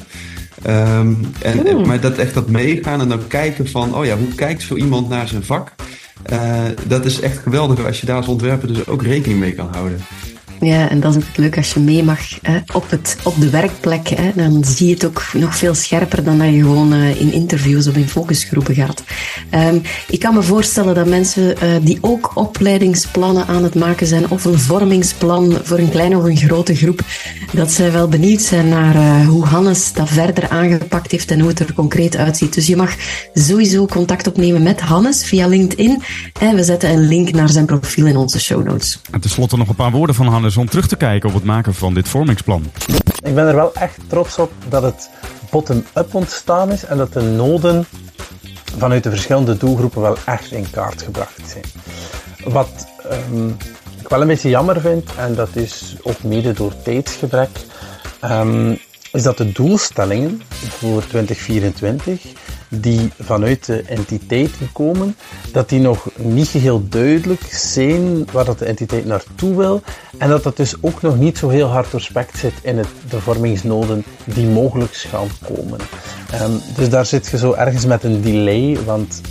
Um, 0.67 1.19
en, 1.41 1.67
en, 1.67 1.87
maar 1.87 1.99
dat 1.99 2.17
echt 2.17 2.33
dat 2.33 2.49
meegaan 2.49 3.01
en 3.01 3.09
dan 3.09 3.27
kijken 3.27 3.67
van... 3.67 3.95
oh 3.95 4.05
ja, 4.05 4.17
hoe 4.17 4.35
kijkt 4.35 4.61
zo 4.61 4.75
iemand 4.75 5.09
naar 5.09 5.27
zijn 5.27 5.43
vak? 5.43 5.71
Uh, 6.31 6.61
dat 6.87 7.05
is 7.05 7.19
echt 7.19 7.37
geweldig 7.37 7.85
als 7.85 7.99
je 7.99 8.05
daar 8.05 8.15
als 8.15 8.27
ontwerper 8.27 8.67
dus 8.67 8.87
ook 8.87 9.03
rekening 9.03 9.39
mee 9.39 9.51
kan 9.51 9.67
houden. 9.71 9.99
Ja, 10.61 10.89
en 10.89 10.99
dat 10.99 11.15
is 11.15 11.23
ook 11.23 11.37
leuk 11.37 11.57
als 11.57 11.73
je 11.73 11.79
mee 11.79 12.03
mag 12.03 12.19
hè, 12.41 12.57
op, 12.73 12.89
het, 12.89 13.17
op 13.23 13.39
de 13.39 13.49
werkplek. 13.49 14.07
Hè, 14.07 14.31
dan 14.35 14.63
zie 14.63 14.87
je 14.87 14.93
het 14.93 15.05
ook 15.05 15.23
nog 15.33 15.55
veel 15.55 15.73
scherper 15.73 16.23
dan 16.23 16.37
dat 16.37 16.47
je 16.47 16.61
gewoon 16.61 16.93
uh, 16.93 17.21
in 17.21 17.33
interviews 17.33 17.87
of 17.87 17.95
in 17.95 18.07
focusgroepen 18.07 18.75
gaat. 18.75 19.03
Um, 19.53 19.81
ik 20.07 20.19
kan 20.19 20.33
me 20.33 20.41
voorstellen 20.41 20.95
dat 20.95 21.07
mensen 21.07 21.55
uh, 21.63 21.69
die 21.81 21.97
ook 22.01 22.31
opleidingsplannen 22.33 23.47
aan 23.47 23.63
het 23.63 23.75
maken 23.75 24.07
zijn 24.07 24.29
of 24.29 24.45
een 24.45 24.59
vormingsplan 24.59 25.57
voor 25.63 25.77
een 25.77 25.89
kleine 25.89 26.17
of 26.17 26.23
een 26.23 26.37
grote 26.37 26.75
groep, 26.75 27.01
dat 27.53 27.71
zij 27.71 27.91
wel 27.91 28.07
benieuwd 28.07 28.41
zijn 28.41 28.69
naar 28.69 28.95
uh, 28.95 29.27
hoe 29.27 29.45
Hannes 29.45 29.93
dat 29.93 30.09
verder 30.09 30.49
aangepakt 30.49 31.11
heeft 31.11 31.31
en 31.31 31.39
hoe 31.39 31.49
het 31.49 31.59
er 31.59 31.73
concreet 31.73 32.17
uitziet. 32.17 32.53
Dus 32.53 32.67
je 32.67 32.75
mag 32.75 32.95
sowieso 33.33 33.85
contact 33.85 34.27
opnemen 34.27 34.63
met 34.63 34.81
Hannes 34.81 35.25
via 35.25 35.47
LinkedIn 35.47 36.01
en 36.39 36.55
we 36.55 36.63
zetten 36.63 36.89
een 36.89 37.07
link 37.07 37.31
naar 37.31 37.49
zijn 37.49 37.65
profiel 37.65 38.05
in 38.05 38.17
onze 38.17 38.39
show 38.39 38.65
notes. 38.65 38.99
En 39.11 39.21
tenslotte 39.21 39.57
nog 39.57 39.69
een 39.69 39.75
paar 39.75 39.91
woorden 39.91 40.15
van 40.15 40.27
Hannes 40.27 40.50
om 40.57 40.69
terug 40.69 40.87
te 40.87 40.95
kijken 40.95 41.29
op 41.29 41.35
het 41.35 41.43
maken 41.43 41.73
van 41.73 41.93
dit 41.93 42.09
vormingsplan. 42.09 42.71
Ik 43.23 43.35
ben 43.35 43.47
er 43.47 43.55
wel 43.55 43.73
echt 43.73 43.97
trots 44.07 44.37
op 44.37 44.51
dat 44.69 44.83
het 44.83 45.09
bottom-up 45.49 46.13
ontstaan 46.13 46.71
is 46.71 46.85
en 46.85 46.97
dat 46.97 47.13
de 47.13 47.21
noden 47.21 47.85
vanuit 48.77 49.03
de 49.03 49.09
verschillende 49.09 49.57
doelgroepen 49.57 50.01
wel 50.01 50.17
echt 50.25 50.51
in 50.51 50.69
kaart 50.69 51.01
gebracht 51.01 51.41
zijn. 51.45 51.63
Wat 52.53 52.87
um, 53.29 53.57
ik 53.99 54.07
wel 54.07 54.21
een 54.21 54.27
beetje 54.27 54.49
jammer 54.49 54.81
vind, 54.81 55.09
en 55.17 55.35
dat 55.35 55.55
is 55.55 55.95
ook 56.01 56.23
mede 56.23 56.53
door 56.53 56.81
tijdsgebrek, 56.81 57.49
um, 58.23 58.79
is 59.11 59.23
dat 59.23 59.37
de 59.37 59.51
doelstellingen 59.51 60.41
voor 60.49 61.07
2024 61.07 62.21
die 62.71 63.11
vanuit 63.19 63.65
de 63.65 63.81
entiteiten 63.81 64.71
komen, 64.71 65.15
dat 65.51 65.69
die 65.69 65.79
nog 65.79 66.09
niet 66.15 66.47
geheel 66.47 66.87
duidelijk 66.89 67.41
zijn 67.49 68.25
waar 68.31 68.45
dat 68.45 68.59
de 68.59 68.65
entiteit 68.65 69.05
naartoe 69.05 69.55
wil 69.55 69.81
en 70.17 70.29
dat 70.29 70.43
dat 70.43 70.57
dus 70.57 70.75
ook 70.81 71.01
nog 71.01 71.17
niet 71.17 71.37
zo 71.37 71.49
heel 71.49 71.67
hard 71.67 71.91
doorspekt 71.91 72.37
zit 72.37 72.53
in 72.61 72.77
het, 72.77 72.87
de 73.09 73.19
vormingsnoden 73.21 74.03
die 74.25 74.47
mogelijk 74.47 74.93
gaan 74.93 75.27
komen. 75.45 75.79
Um, 76.41 76.59
dus 76.75 76.89
daar 76.89 77.05
zit 77.05 77.27
je 77.27 77.37
zo 77.37 77.53
ergens 77.53 77.85
met 77.85 78.03
een 78.03 78.21
delay, 78.21 78.77
want 78.85 79.21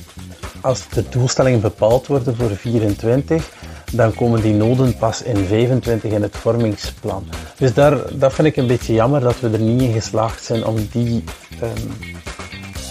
als 0.61 0.89
de 0.89 1.05
doelstellingen 1.09 1.61
bepaald 1.61 2.07
worden 2.07 2.37
voor 2.37 2.51
24, 2.51 3.51
dan 3.93 4.15
komen 4.15 4.43
die 4.43 4.55
noden 4.55 4.97
pas 4.97 5.23
in 5.23 5.47
25 5.47 6.13
in 6.13 6.23
het 6.23 6.37
vormingsplan. 6.37 7.27
Dus 7.57 7.75
daar, 7.75 8.19
dat 8.19 8.33
vind 8.33 8.49
ik 8.49 8.57
een 8.57 8.67
beetje 8.67 8.93
jammer 8.93 9.21
dat 9.21 9.41
we 9.41 9.51
er 9.51 9.61
niet 9.61 9.81
in 9.81 9.93
geslaagd 9.93 10.45
zijn 10.45 10.65
om 10.65 10.89
die, 10.91 11.25
um, 11.63 11.93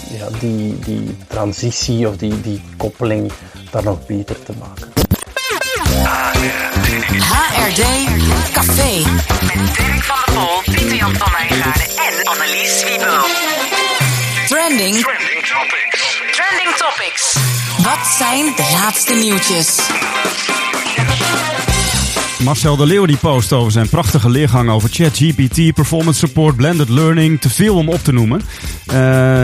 ja, 0.09 0.27
die, 0.39 0.79
die 0.79 1.17
transitie 1.27 2.07
of 2.07 2.17
die, 2.17 2.41
die 2.41 2.61
koppeling 2.77 3.31
daar 3.71 3.83
nog 3.83 4.05
beter 4.05 4.43
te 4.43 4.53
maken. 4.59 4.91
HRD 7.19 7.83
Café. 8.51 9.03
Met 9.41 9.75
Dirk 9.75 10.03
van 10.03 10.17
der 10.25 10.33
Pol, 10.33 10.61
Pieter 10.63 10.95
Jan 10.95 11.15
van 11.15 11.31
Wijngaarden 11.31 11.87
en 11.87 12.23
Annelies 12.23 12.83
Wiebo. 12.83 13.25
Trending. 14.47 14.95
Trending 14.95 15.45
Topics. 15.45 16.21
Trending 16.31 16.75
Topics. 16.75 17.35
Wat 17.83 18.07
zijn 18.17 18.45
de 18.55 18.69
laatste 18.73 19.13
nieuwtjes? 19.13 19.77
Marcel 22.43 22.75
de 22.75 22.85
Leeuw 22.85 23.05
die 23.05 23.17
post 23.17 23.53
over 23.53 23.71
zijn 23.71 23.89
prachtige 23.89 24.29
leergang 24.29 24.69
over 24.69 24.89
ChatGPT, 24.91 25.73
performance 25.73 26.19
support, 26.19 26.55
blended 26.55 26.89
learning. 26.89 27.41
Te 27.41 27.49
veel 27.49 27.75
om 27.75 27.89
op 27.89 28.03
te 28.03 28.11
noemen. 28.11 28.41
Uh, 28.87 28.95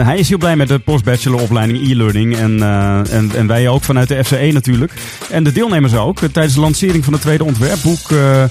hij 0.04 0.18
is 0.18 0.28
heel 0.28 0.38
blij 0.38 0.56
met 0.56 0.68
de 0.68 0.78
postbacheloropleiding 0.78 1.90
e-learning. 1.90 2.36
En, 2.36 2.56
uh, 2.56 3.12
en, 3.12 3.30
en, 3.34 3.46
wij 3.46 3.68
ook 3.68 3.84
vanuit 3.84 4.08
de 4.08 4.24
FCE 4.24 4.50
natuurlijk. 4.52 4.92
En 5.30 5.44
de 5.44 5.52
deelnemers 5.52 5.94
ook. 5.94 6.18
Tijdens 6.18 6.54
de 6.54 6.60
lancering 6.60 7.04
van 7.04 7.12
het 7.12 7.22
tweede 7.22 7.44
ontwerpboek 7.44 8.10
uh, 8.10 8.44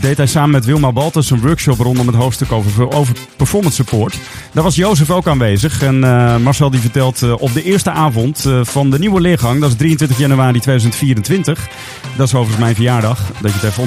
deed 0.00 0.16
hij 0.16 0.26
samen 0.26 0.50
met 0.50 0.64
Wilma 0.64 0.92
Baltus 0.92 1.30
een 1.30 1.40
workshop 1.40 1.78
rondom 1.78 2.06
het 2.06 2.16
hoofdstuk 2.16 2.52
over, 2.52 2.90
over 2.90 3.16
performance 3.36 3.76
support. 3.76 4.18
Daar 4.52 4.64
was 4.64 4.74
Jozef 4.74 5.10
ook 5.10 5.26
aanwezig. 5.26 5.82
En 5.82 5.98
Marcel 6.42 6.70
die 6.70 6.80
vertelt 6.80 7.32
op 7.38 7.52
de 7.52 7.62
eerste 7.62 7.90
avond 7.90 8.46
van 8.62 8.90
de 8.90 8.98
nieuwe 8.98 9.20
leergang, 9.20 9.60
dat 9.60 9.70
is 9.70 9.76
23 9.76 10.18
januari 10.18 10.60
2024. 10.60 11.68
Dat 12.16 12.26
is 12.26 12.34
overigens 12.34 12.62
mijn 12.62 12.74
verjaardag, 12.74 13.18
dat 13.40 13.50
je 13.50 13.56
het 13.56 13.68
even 13.70 13.82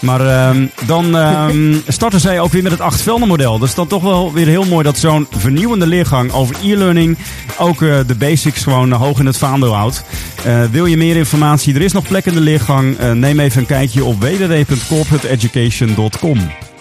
Maar 0.00 0.20
uh, 0.20 0.50
dan 0.86 1.16
uh, 1.16 1.46
starten 1.88 2.20
zij 2.20 2.40
ook 2.40 2.52
weer 2.52 2.62
met 2.62 2.72
het 2.72 2.80
acht 2.80 3.06
model. 3.06 3.58
Dat 3.58 3.68
is 3.68 3.74
dan 3.74 3.86
toch 3.86 4.02
wel 4.02 4.32
weer 4.32 4.46
heel 4.46 4.64
mooi 4.64 4.84
dat 4.84 4.98
zo'n 4.98 5.26
vernieuwende 5.30 5.86
leergang 5.86 6.32
over 6.32 6.56
e-learning 6.62 7.18
ook 7.58 7.80
uh, 7.80 7.98
de 8.06 8.14
basics 8.14 8.62
gewoon 8.62 8.92
hoog 8.92 9.18
in 9.18 9.26
het 9.26 9.38
vaandel 9.38 9.74
houdt. 9.74 10.04
Uh, 10.46 10.64
wil 10.70 10.86
je 10.86 10.96
meer 10.96 11.16
informatie? 11.16 11.74
Er 11.74 11.82
is 11.82 11.92
nog 11.92 12.08
plek 12.08 12.26
in 12.26 12.34
de 12.34 12.40
leergang. 12.40 12.98
neem 13.14 13.40
even 13.40 13.60
een 13.60 13.66
kijkje 13.66 14.04
op 14.04 14.20
www.corporateeducation.com. 14.20 16.71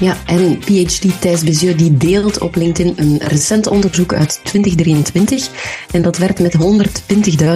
Ja, 0.00 0.16
en 0.26 0.58
PhD 0.58 1.20
Thijs 1.20 1.42
Bezieux 1.42 1.76
die 1.76 1.96
deelt 1.96 2.38
op 2.38 2.54
LinkedIn 2.54 2.92
een 2.96 3.18
recent 3.22 3.66
onderzoek 3.66 4.14
uit 4.14 4.40
2023. 4.42 5.48
En 5.90 6.02
dat 6.02 6.16
werd 6.16 6.40
met 6.40 6.56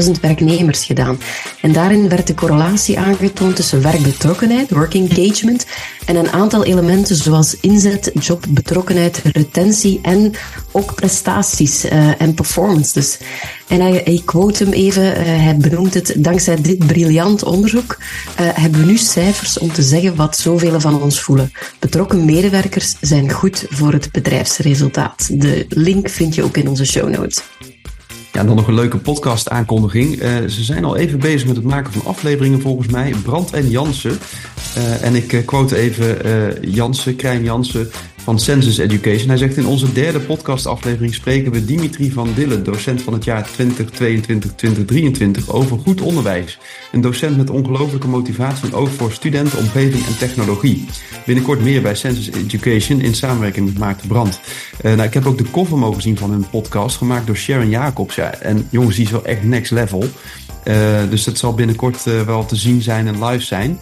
120.000 0.04 0.20
werknemers 0.20 0.84
gedaan. 0.84 1.18
En 1.60 1.72
daarin 1.72 2.08
werd 2.08 2.26
de 2.26 2.34
correlatie 2.34 2.98
aangetoond 2.98 3.56
tussen 3.56 3.82
werkbetrokkenheid, 3.82 4.70
work 4.70 4.94
engagement, 4.94 5.66
en 6.06 6.16
een 6.16 6.30
aantal 6.30 6.64
elementen 6.64 7.16
zoals 7.16 7.56
inzet, 7.60 8.10
jobbetrokkenheid, 8.20 9.20
retentie 9.24 9.98
en 10.02 10.32
ook 10.72 10.94
prestaties 10.94 11.84
uh, 11.84 12.20
en 12.20 12.34
performance. 12.34 12.92
Dus. 12.92 13.18
En 13.72 13.80
hij, 13.80 14.22
quote 14.24 14.64
hem 14.64 14.72
even, 14.72 15.02
uh, 15.02 15.22
hij 15.24 15.56
benoemt 15.56 15.94
het, 15.94 16.14
dankzij 16.18 16.60
dit 16.60 16.86
briljant 16.86 17.42
onderzoek 17.42 17.96
uh, 17.98 18.04
hebben 18.36 18.80
we 18.80 18.86
nu 18.86 18.96
cijfers 18.96 19.58
om 19.58 19.72
te 19.72 19.82
zeggen 19.82 20.16
wat 20.16 20.36
zoveel 20.36 20.80
van 20.80 21.02
ons 21.02 21.20
voelen. 21.20 21.52
Betrokken 21.78 22.24
medewerkers 22.24 22.96
zijn 23.00 23.30
goed 23.30 23.66
voor 23.68 23.92
het 23.92 24.08
bedrijfsresultaat. 24.12 25.40
De 25.40 25.66
link 25.68 26.08
vind 26.08 26.34
je 26.34 26.42
ook 26.42 26.56
in 26.56 26.68
onze 26.68 26.84
show 26.84 27.08
notes. 27.08 27.42
Ja, 28.32 28.44
dan 28.44 28.56
nog 28.56 28.66
een 28.66 28.74
leuke 28.74 28.98
podcast 28.98 29.48
aankondiging. 29.48 30.22
Uh, 30.22 30.36
ze 30.48 30.64
zijn 30.64 30.84
al 30.84 30.96
even 30.96 31.18
bezig 31.18 31.46
met 31.46 31.56
het 31.56 31.64
maken 31.64 31.92
van 31.92 32.04
afleveringen 32.04 32.60
volgens 32.60 32.88
mij. 32.88 33.14
Brand 33.22 33.52
en 33.52 33.70
Jansen. 33.70 34.18
En 35.00 35.14
ik 35.14 35.42
quote 35.46 35.76
even 35.76 36.70
Jansen, 36.70 37.16
Krijn 37.16 37.44
Jansen 37.44 37.90
van 38.22 38.38
Census 38.38 38.78
Education. 38.78 39.28
Hij 39.28 39.36
zegt 39.36 39.56
in 39.56 39.66
onze 39.66 39.92
derde 39.92 40.20
podcastaflevering 40.20 41.14
spreken 41.14 41.52
we 41.52 41.64
Dimitri 41.64 42.10
van 42.10 42.28
Dillen, 42.34 42.64
docent 42.64 43.02
van 43.02 43.12
het 43.12 43.24
jaar 43.24 43.48
2022-2023, 43.48 45.46
over 45.46 45.78
goed 45.78 46.00
onderwijs. 46.00 46.58
Een 46.92 47.00
docent 47.00 47.36
met 47.36 47.50
ongelooflijke 47.50 48.08
motivatie 48.08 48.68
en 48.68 48.74
ook 48.74 48.88
voor 48.88 49.12
studenten, 49.12 49.58
omgeving 49.58 50.06
en 50.06 50.18
technologie. 50.18 50.86
Binnenkort 51.26 51.62
meer 51.62 51.82
bij 51.82 51.94
Census 51.94 52.30
Education 52.30 53.00
in 53.00 53.14
samenwerking 53.14 53.66
met 53.66 53.78
Maarten 53.78 54.08
Brand. 54.08 54.40
Uh, 54.84 54.92
nou, 54.92 55.02
ik 55.02 55.14
heb 55.14 55.26
ook 55.26 55.38
de 55.38 55.50
cover 55.50 55.78
mogen 55.78 56.02
zien 56.02 56.18
van 56.18 56.30
hun 56.30 56.46
podcast, 56.50 56.96
gemaakt 56.96 57.26
door 57.26 57.36
Sharon 57.36 57.68
Jacobs. 57.68 58.14
Ja, 58.14 58.34
en 58.34 58.66
jongens, 58.70 58.96
die 58.96 59.04
is 59.04 59.10
wel 59.10 59.24
echt 59.24 59.42
next 59.42 59.70
level. 59.70 60.04
Uh, 60.64 61.00
dus 61.10 61.24
dat 61.24 61.38
zal 61.38 61.54
binnenkort 61.54 62.06
uh, 62.06 62.20
wel 62.20 62.46
te 62.46 62.56
zien 62.56 62.82
zijn 62.82 63.06
en 63.06 63.24
live 63.24 63.44
zijn. 63.44 63.78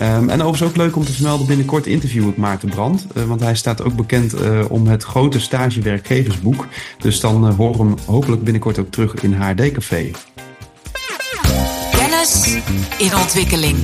Um, 0.00 0.28
en 0.28 0.42
overigens 0.42 0.62
ook 0.62 0.76
leuk 0.76 0.96
om 0.96 1.04
te 1.04 1.12
vermelden 1.12 1.46
binnenkort 1.46 1.86
interview 1.86 2.24
met 2.24 2.36
Maarten 2.36 2.68
Brand. 2.68 3.06
Uh, 3.16 3.24
want 3.24 3.40
hij 3.40 3.54
staat 3.54 3.82
ook 3.82 3.96
bekend 3.96 4.34
uh, 4.34 4.60
om 4.68 4.86
het 4.86 5.02
grote 5.02 5.40
stagewerkgeversboek. 5.40 6.66
Dus 6.98 7.20
dan 7.20 7.48
uh, 7.48 7.56
horen 7.56 7.78
we 7.78 7.84
hem 7.84 7.96
hopelijk 8.06 8.44
binnenkort 8.44 8.78
ook 8.78 8.90
terug 8.90 9.14
in 9.14 9.32
HRD 9.32 9.72
Café. 9.72 10.10
Kennis 11.90 12.58
in 12.98 13.16
ontwikkeling. 13.16 13.76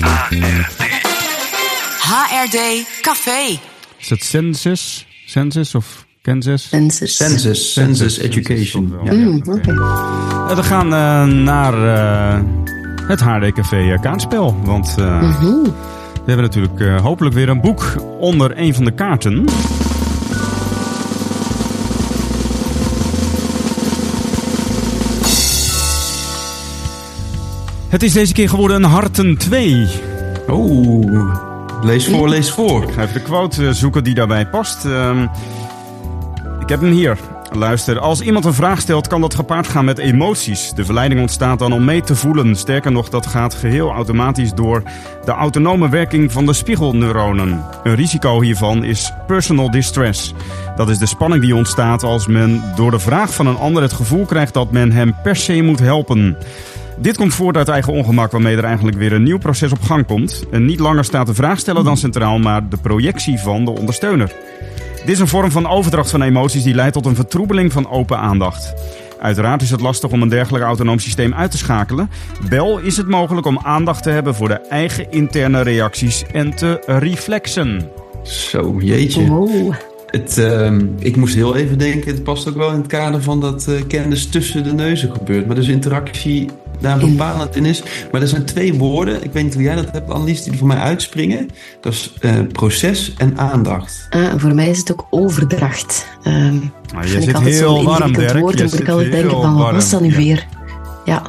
HRD 2.00 2.87
Café. 3.00 3.59
Is 3.99 4.11
het 4.11 4.25
Census? 4.25 5.07
Census 5.26 5.75
of 5.75 6.07
Kansas? 6.23 6.69
Census. 6.69 7.17
Census, 7.17 7.73
Census 7.73 8.19
Education. 8.19 8.99
Ja, 9.05 9.12
mm, 9.12 9.43
ja, 9.45 9.52
okay. 9.52 9.75
We 10.55 10.62
gaan 10.62 10.88
naar 11.45 11.75
het 13.07 13.21
HRD 13.21 13.52
Café 13.52 13.99
kaartspel. 14.00 14.57
Want... 14.64 14.97
Mm 14.97 15.33
-hmm. 15.33 15.75
We 16.24 16.26
hebben 16.26 16.44
natuurlijk 16.44 16.80
uh, 16.80 17.00
hopelijk 17.00 17.34
weer 17.34 17.48
een 17.48 17.60
boek 17.60 17.94
onder 18.18 18.58
een 18.58 18.74
van 18.74 18.84
de 18.84 18.90
kaarten. 18.90 19.44
Het 27.88 28.02
is 28.02 28.12
deze 28.12 28.32
keer 28.32 28.48
geworden 28.48 28.76
een 28.76 28.90
Harten 28.90 29.36
2. 29.36 29.86
Oh, 30.48 31.35
lees 31.83 32.09
voor, 32.09 32.28
lees 32.28 32.50
voor. 32.50 32.83
Ik 32.83 32.92
ga 32.92 33.02
even 33.02 33.14
de 33.14 33.22
quote 33.22 33.74
zoeken 33.74 34.04
die 34.04 34.14
daarbij 34.14 34.46
past. 34.46 34.85
Uh, 34.85 35.22
ik 36.61 36.68
heb 36.68 36.80
hem 36.80 36.90
hier. 36.90 37.18
Luister, 37.52 37.98
als 37.98 38.20
iemand 38.20 38.44
een 38.44 38.54
vraag 38.54 38.80
stelt, 38.80 39.06
kan 39.06 39.20
dat 39.20 39.34
gepaard 39.34 39.68
gaan 39.68 39.84
met 39.84 39.98
emoties. 39.98 40.72
De 40.74 40.84
verleiding 40.84 41.20
ontstaat 41.20 41.58
dan 41.58 41.72
om 41.72 41.84
mee 41.84 42.00
te 42.00 42.16
voelen. 42.16 42.56
Sterker 42.56 42.92
nog, 42.92 43.08
dat 43.08 43.26
gaat 43.26 43.54
geheel 43.54 43.90
automatisch 43.90 44.52
door 44.52 44.82
de 45.24 45.30
autonome 45.30 45.88
werking 45.88 46.32
van 46.32 46.46
de 46.46 46.52
spiegelneuronen. 46.52 47.64
Een 47.82 47.94
risico 47.94 48.40
hiervan 48.40 48.84
is 48.84 49.12
personal 49.26 49.70
distress. 49.70 50.34
Dat 50.76 50.88
is 50.88 50.98
de 50.98 51.06
spanning 51.06 51.42
die 51.42 51.54
ontstaat 51.54 52.02
als 52.02 52.26
men 52.26 52.62
door 52.76 52.90
de 52.90 52.98
vraag 52.98 53.34
van 53.34 53.46
een 53.46 53.58
ander 53.58 53.82
het 53.82 53.92
gevoel 53.92 54.24
krijgt 54.24 54.54
dat 54.54 54.70
men 54.70 54.92
hem 54.92 55.14
per 55.22 55.36
se 55.36 55.62
moet 55.62 55.80
helpen. 55.80 56.36
Dit 56.98 57.16
komt 57.16 57.34
voort 57.34 57.56
uit 57.56 57.68
eigen 57.68 57.92
ongemak, 57.92 58.30
waarmee 58.30 58.56
er 58.56 58.64
eigenlijk 58.64 58.96
weer 58.96 59.12
een 59.12 59.22
nieuw 59.22 59.38
proces 59.38 59.72
op 59.72 59.82
gang 59.82 60.06
komt. 60.06 60.44
En 60.50 60.64
niet 60.64 60.80
langer 60.80 61.04
staat 61.04 61.26
de 61.26 61.34
vraagsteller 61.34 61.84
dan 61.84 61.96
centraal, 61.96 62.38
maar 62.38 62.68
de 62.68 62.76
projectie 62.76 63.38
van 63.38 63.64
de 63.64 63.70
ondersteuner. 63.70 64.32
Dit 65.00 65.14
is 65.14 65.18
een 65.18 65.28
vorm 65.28 65.50
van 65.50 65.66
overdracht 65.66 66.10
van 66.10 66.22
emoties 66.22 66.62
die 66.62 66.74
leidt 66.74 66.92
tot 66.92 67.06
een 67.06 67.14
vertroebeling 67.14 67.72
van 67.72 67.90
open 67.90 68.18
aandacht. 68.18 68.74
Uiteraard 69.20 69.62
is 69.62 69.70
het 69.70 69.80
lastig 69.80 70.10
om 70.10 70.22
een 70.22 70.28
dergelijk 70.28 70.64
autonoom 70.64 70.98
systeem 70.98 71.34
uit 71.34 71.50
te 71.50 71.58
schakelen. 71.58 72.10
Wel 72.48 72.78
is 72.78 72.96
het 72.96 73.08
mogelijk 73.08 73.46
om 73.46 73.58
aandacht 73.62 74.02
te 74.02 74.10
hebben 74.10 74.34
voor 74.34 74.48
de 74.48 74.60
eigen 74.60 75.10
interne 75.10 75.60
reacties 75.60 76.24
en 76.32 76.54
te 76.54 76.82
reflexen. 76.86 77.88
Zo, 78.22 78.76
jeetje. 78.78 79.32
Oh. 79.32 79.74
Het, 80.06 80.38
uh, 80.38 80.76
ik 80.98 81.16
moest 81.16 81.34
heel 81.34 81.56
even 81.56 81.78
denken, 81.78 82.12
het 82.12 82.22
past 82.22 82.48
ook 82.48 82.56
wel 82.56 82.70
in 82.70 82.78
het 82.78 82.86
kader 82.86 83.22
van 83.22 83.40
dat 83.40 83.66
uh, 83.68 83.80
kennis 83.88 84.26
tussen 84.26 84.64
de 84.64 84.72
neuzen 84.72 85.12
gebeurt. 85.12 85.46
Maar 85.46 85.56
dus 85.56 85.68
interactie 85.68 86.50
daar 86.81 86.99
bepalend 86.99 87.57
in 87.57 87.64
is. 87.64 87.83
Maar 88.12 88.21
er 88.21 88.29
zijn 88.29 88.45
twee 88.45 88.75
woorden, 88.75 89.25
ik 89.25 89.33
weet 89.33 89.45
niet 89.45 89.55
hoe 89.55 89.62
jij 89.62 89.75
dat 89.75 89.90
hebt, 89.93 90.11
Annelies, 90.11 90.43
die 90.43 90.59
voor 90.59 90.66
mij 90.66 90.77
uitspringen. 90.77 91.49
Dat 91.81 91.93
is 91.93 92.14
uh, 92.21 92.33
proces 92.53 93.14
en 93.16 93.38
aandacht. 93.38 94.07
Ah, 94.11 94.21
voor 94.37 94.55
mij 94.55 94.69
is 94.69 94.79
het 94.79 94.93
ook 94.93 95.07
overdracht. 95.11 96.07
Um, 96.27 96.73
ah, 96.95 97.05
je 97.05 97.23
zit 97.23 97.38
heel 97.38 97.85
warm, 97.85 98.12
Dirk. 98.12 98.38
Woord, 98.38 98.59
je 98.59 98.64
moet 98.64 98.81
ik 98.81 98.88
altijd 98.88 99.12
denken 99.12 99.31
van, 99.31 99.57
wat 99.57 99.73
was 99.73 99.90
dat 99.90 100.01
nu 100.01 100.11
ja. 100.11 100.16
weer? 100.16 100.47
Ja, 101.05 101.23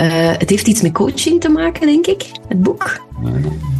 uh, 0.00 0.32
het 0.38 0.50
heeft 0.50 0.66
iets 0.66 0.82
met 0.82 0.92
coaching 0.92 1.40
te 1.40 1.48
maken, 1.48 1.86
denk 1.86 2.06
ik, 2.06 2.24
het 2.48 2.62
boek. 2.62 3.06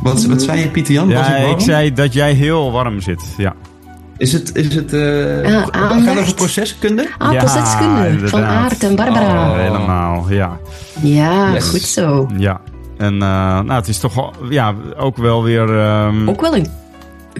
Wat, 0.02 0.24
wat 0.24 0.42
zei 0.42 0.60
je, 0.60 0.68
Pieter 0.68 0.94
Jan? 0.94 1.08
Ja, 1.08 1.36
ik, 1.36 1.50
ik 1.50 1.60
zei 1.60 1.92
dat 1.92 2.12
jij 2.12 2.32
heel 2.32 2.72
warm 2.72 3.00
zit, 3.00 3.22
ja. 3.36 3.54
Is 4.16 4.32
het, 4.32 4.56
is 4.56 4.74
het 4.74 4.92
uh, 4.92 5.50
ja, 5.50 5.64
gaat 5.72 5.92
over 5.92 6.34
proceskunde? 6.34 7.08
Ah, 7.18 7.32
ja, 7.32 7.38
proceskunde 7.38 8.08
inderdaad. 8.08 8.30
van 8.30 8.44
Aart 8.44 8.82
en 8.82 8.96
Barbara. 8.96 9.50
Oh, 9.50 9.56
helemaal, 9.56 10.30
ja. 10.30 10.58
Ja, 11.00 11.52
yes. 11.52 11.68
goed 11.68 11.80
zo. 11.80 12.28
Ja, 12.36 12.60
en 12.98 13.12
uh, 13.12 13.18
nou, 13.20 13.72
het 13.72 13.88
is 13.88 13.98
toch 13.98 14.30
ja, 14.50 14.74
ook 14.96 15.16
wel 15.16 15.42
weer... 15.42 15.68
Um, 15.68 16.28
ook 16.28 16.40
wel 16.40 16.56
een 16.56 16.66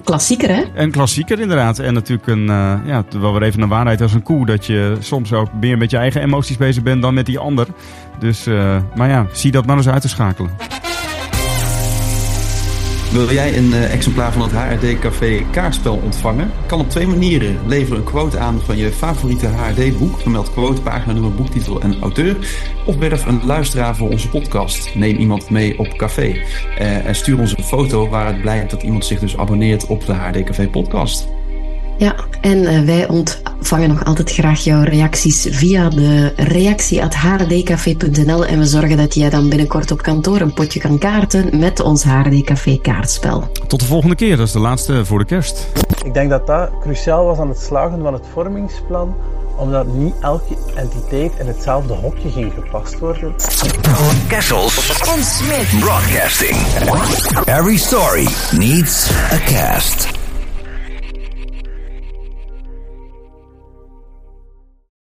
klassieker, 0.05 0.49
hè? 0.49 0.63
Een 0.75 0.91
klassieker, 0.91 1.41
inderdaad. 1.41 1.79
En 1.79 1.95
natuurlijk 1.95 2.29
een, 2.29 2.47
uh, 2.47 2.75
ja, 2.85 3.05
wel 3.21 3.33
weer 3.33 3.43
even 3.43 3.63
een 3.63 3.69
waarheid 3.69 4.01
als 4.01 4.13
een 4.13 4.23
koe. 4.23 4.47
Dat 4.47 4.67
je 4.67 4.97
soms 5.01 5.33
ook 5.33 5.49
meer 5.61 5.79
met 5.79 5.91
je 5.91 5.97
eigen 5.97 6.23
emoties 6.23 6.57
bezig 6.57 6.83
bent 6.83 7.03
dan 7.03 7.15
met 7.15 7.27
die 7.27 7.39
ander. 7.39 7.67
Dus, 8.19 8.47
maar 8.95 9.09
ja, 9.09 9.27
zie 9.33 9.51
dat 9.51 9.67
maar 9.67 9.77
eens 9.77 9.89
uit 9.89 10.03
te 10.03 10.09
schakelen. 10.09 10.51
Wil 13.15 13.33
jij 13.33 13.57
een 13.57 13.69
uh, 13.71 13.93
exemplaar 13.93 14.33
van 14.33 14.43
het 14.43 14.53
HRD 14.53 14.99
Café 14.99 15.43
kaartspel 15.51 15.97
ontvangen? 15.97 16.51
Kan 16.67 16.81
op 16.81 16.91
twee 16.91 17.07
manieren. 17.07 17.59
Lever 17.67 17.97
een 17.97 18.05
quote 18.05 18.39
aan 18.39 18.61
van 18.61 18.77
je 18.77 18.93
favoriete 18.93 19.47
HRD 19.47 19.99
boek. 19.99 20.21
Vermeld 20.21 20.53
quote, 20.53 20.83
pagina, 20.83 21.13
nummer, 21.13 21.35
boektitel 21.35 21.81
en 21.81 22.01
auteur. 22.01 22.37
Of 22.87 22.97
werf 22.97 23.27
een 23.27 23.41
luisteraar 23.45 23.97
voor 23.97 24.11
onze 24.11 24.29
podcast. 24.29 24.95
Neem 24.95 25.17
iemand 25.17 25.51
mee 25.51 25.79
op 25.79 25.97
café. 25.97 26.29
Uh, 26.29 27.07
en 27.07 27.15
stuur 27.15 27.39
ons 27.39 27.57
een 27.57 27.65
foto 27.65 28.09
waar 28.09 28.27
het 28.27 28.41
blijkt 28.41 28.71
dat 28.71 28.83
iemand 28.83 29.05
zich 29.05 29.19
dus 29.19 29.37
abonneert 29.37 29.87
op 29.87 30.07
de 30.07 30.13
HRD 30.13 30.45
Café 30.45 30.69
podcast. 30.69 31.29
Ja, 31.99 32.15
en 32.41 32.59
uh, 32.59 32.81
wij 32.81 33.09
ont 33.09 33.43
ontvangen 33.65 33.89
nog 33.89 34.05
altijd 34.05 34.33
graag 34.33 34.61
jouw 34.61 34.83
reacties 34.83 35.47
via 35.51 35.89
de 35.89 36.33
reactie.hrdcafé.nl 36.37 38.47
en 38.47 38.59
we 38.59 38.65
zorgen 38.65 38.97
dat 38.97 39.15
jij 39.15 39.31
dan 39.31 39.49
binnenkort 39.49 39.91
op 39.91 40.03
kantoor 40.03 40.41
een 40.41 40.55
potje 40.55 40.81
kan 40.81 40.99
kaarten 40.99 41.59
met 41.59 41.81
ons 41.81 42.05
HRD 42.05 42.81
kaartspel. 42.83 43.49
Tot 43.67 43.81
de 43.81 43.87
volgende 43.87 44.15
keer, 44.15 44.37
dat 44.37 44.47
is 44.47 44.53
de 44.53 44.59
laatste 44.59 45.05
voor 45.05 45.19
de 45.19 45.25
kerst. 45.25 45.67
Ik 46.05 46.15
denk 46.15 46.31
dat 46.31 46.47
dat 46.47 46.71
cruciaal 46.81 47.25
was 47.25 47.39
aan 47.39 47.49
het 47.49 47.61
slagen 47.61 48.03
van 48.03 48.13
het 48.13 48.25
vormingsplan 48.33 49.15
omdat 49.57 49.87
niet 49.87 50.15
elke 50.21 50.57
entiteit 50.75 51.33
in 51.39 51.47
hetzelfde 51.47 51.93
hokje 51.93 52.31
ging 52.31 52.53
gepast 52.55 52.99
worden. 52.99 53.35
Kessels 54.29 55.03
on 55.15 55.23
Smith 55.23 55.81
Broadcasting. 55.81 56.57
Every 57.45 57.77
story 57.77 58.29
needs 58.53 59.11
a 59.33 59.39
cast. 59.39 60.24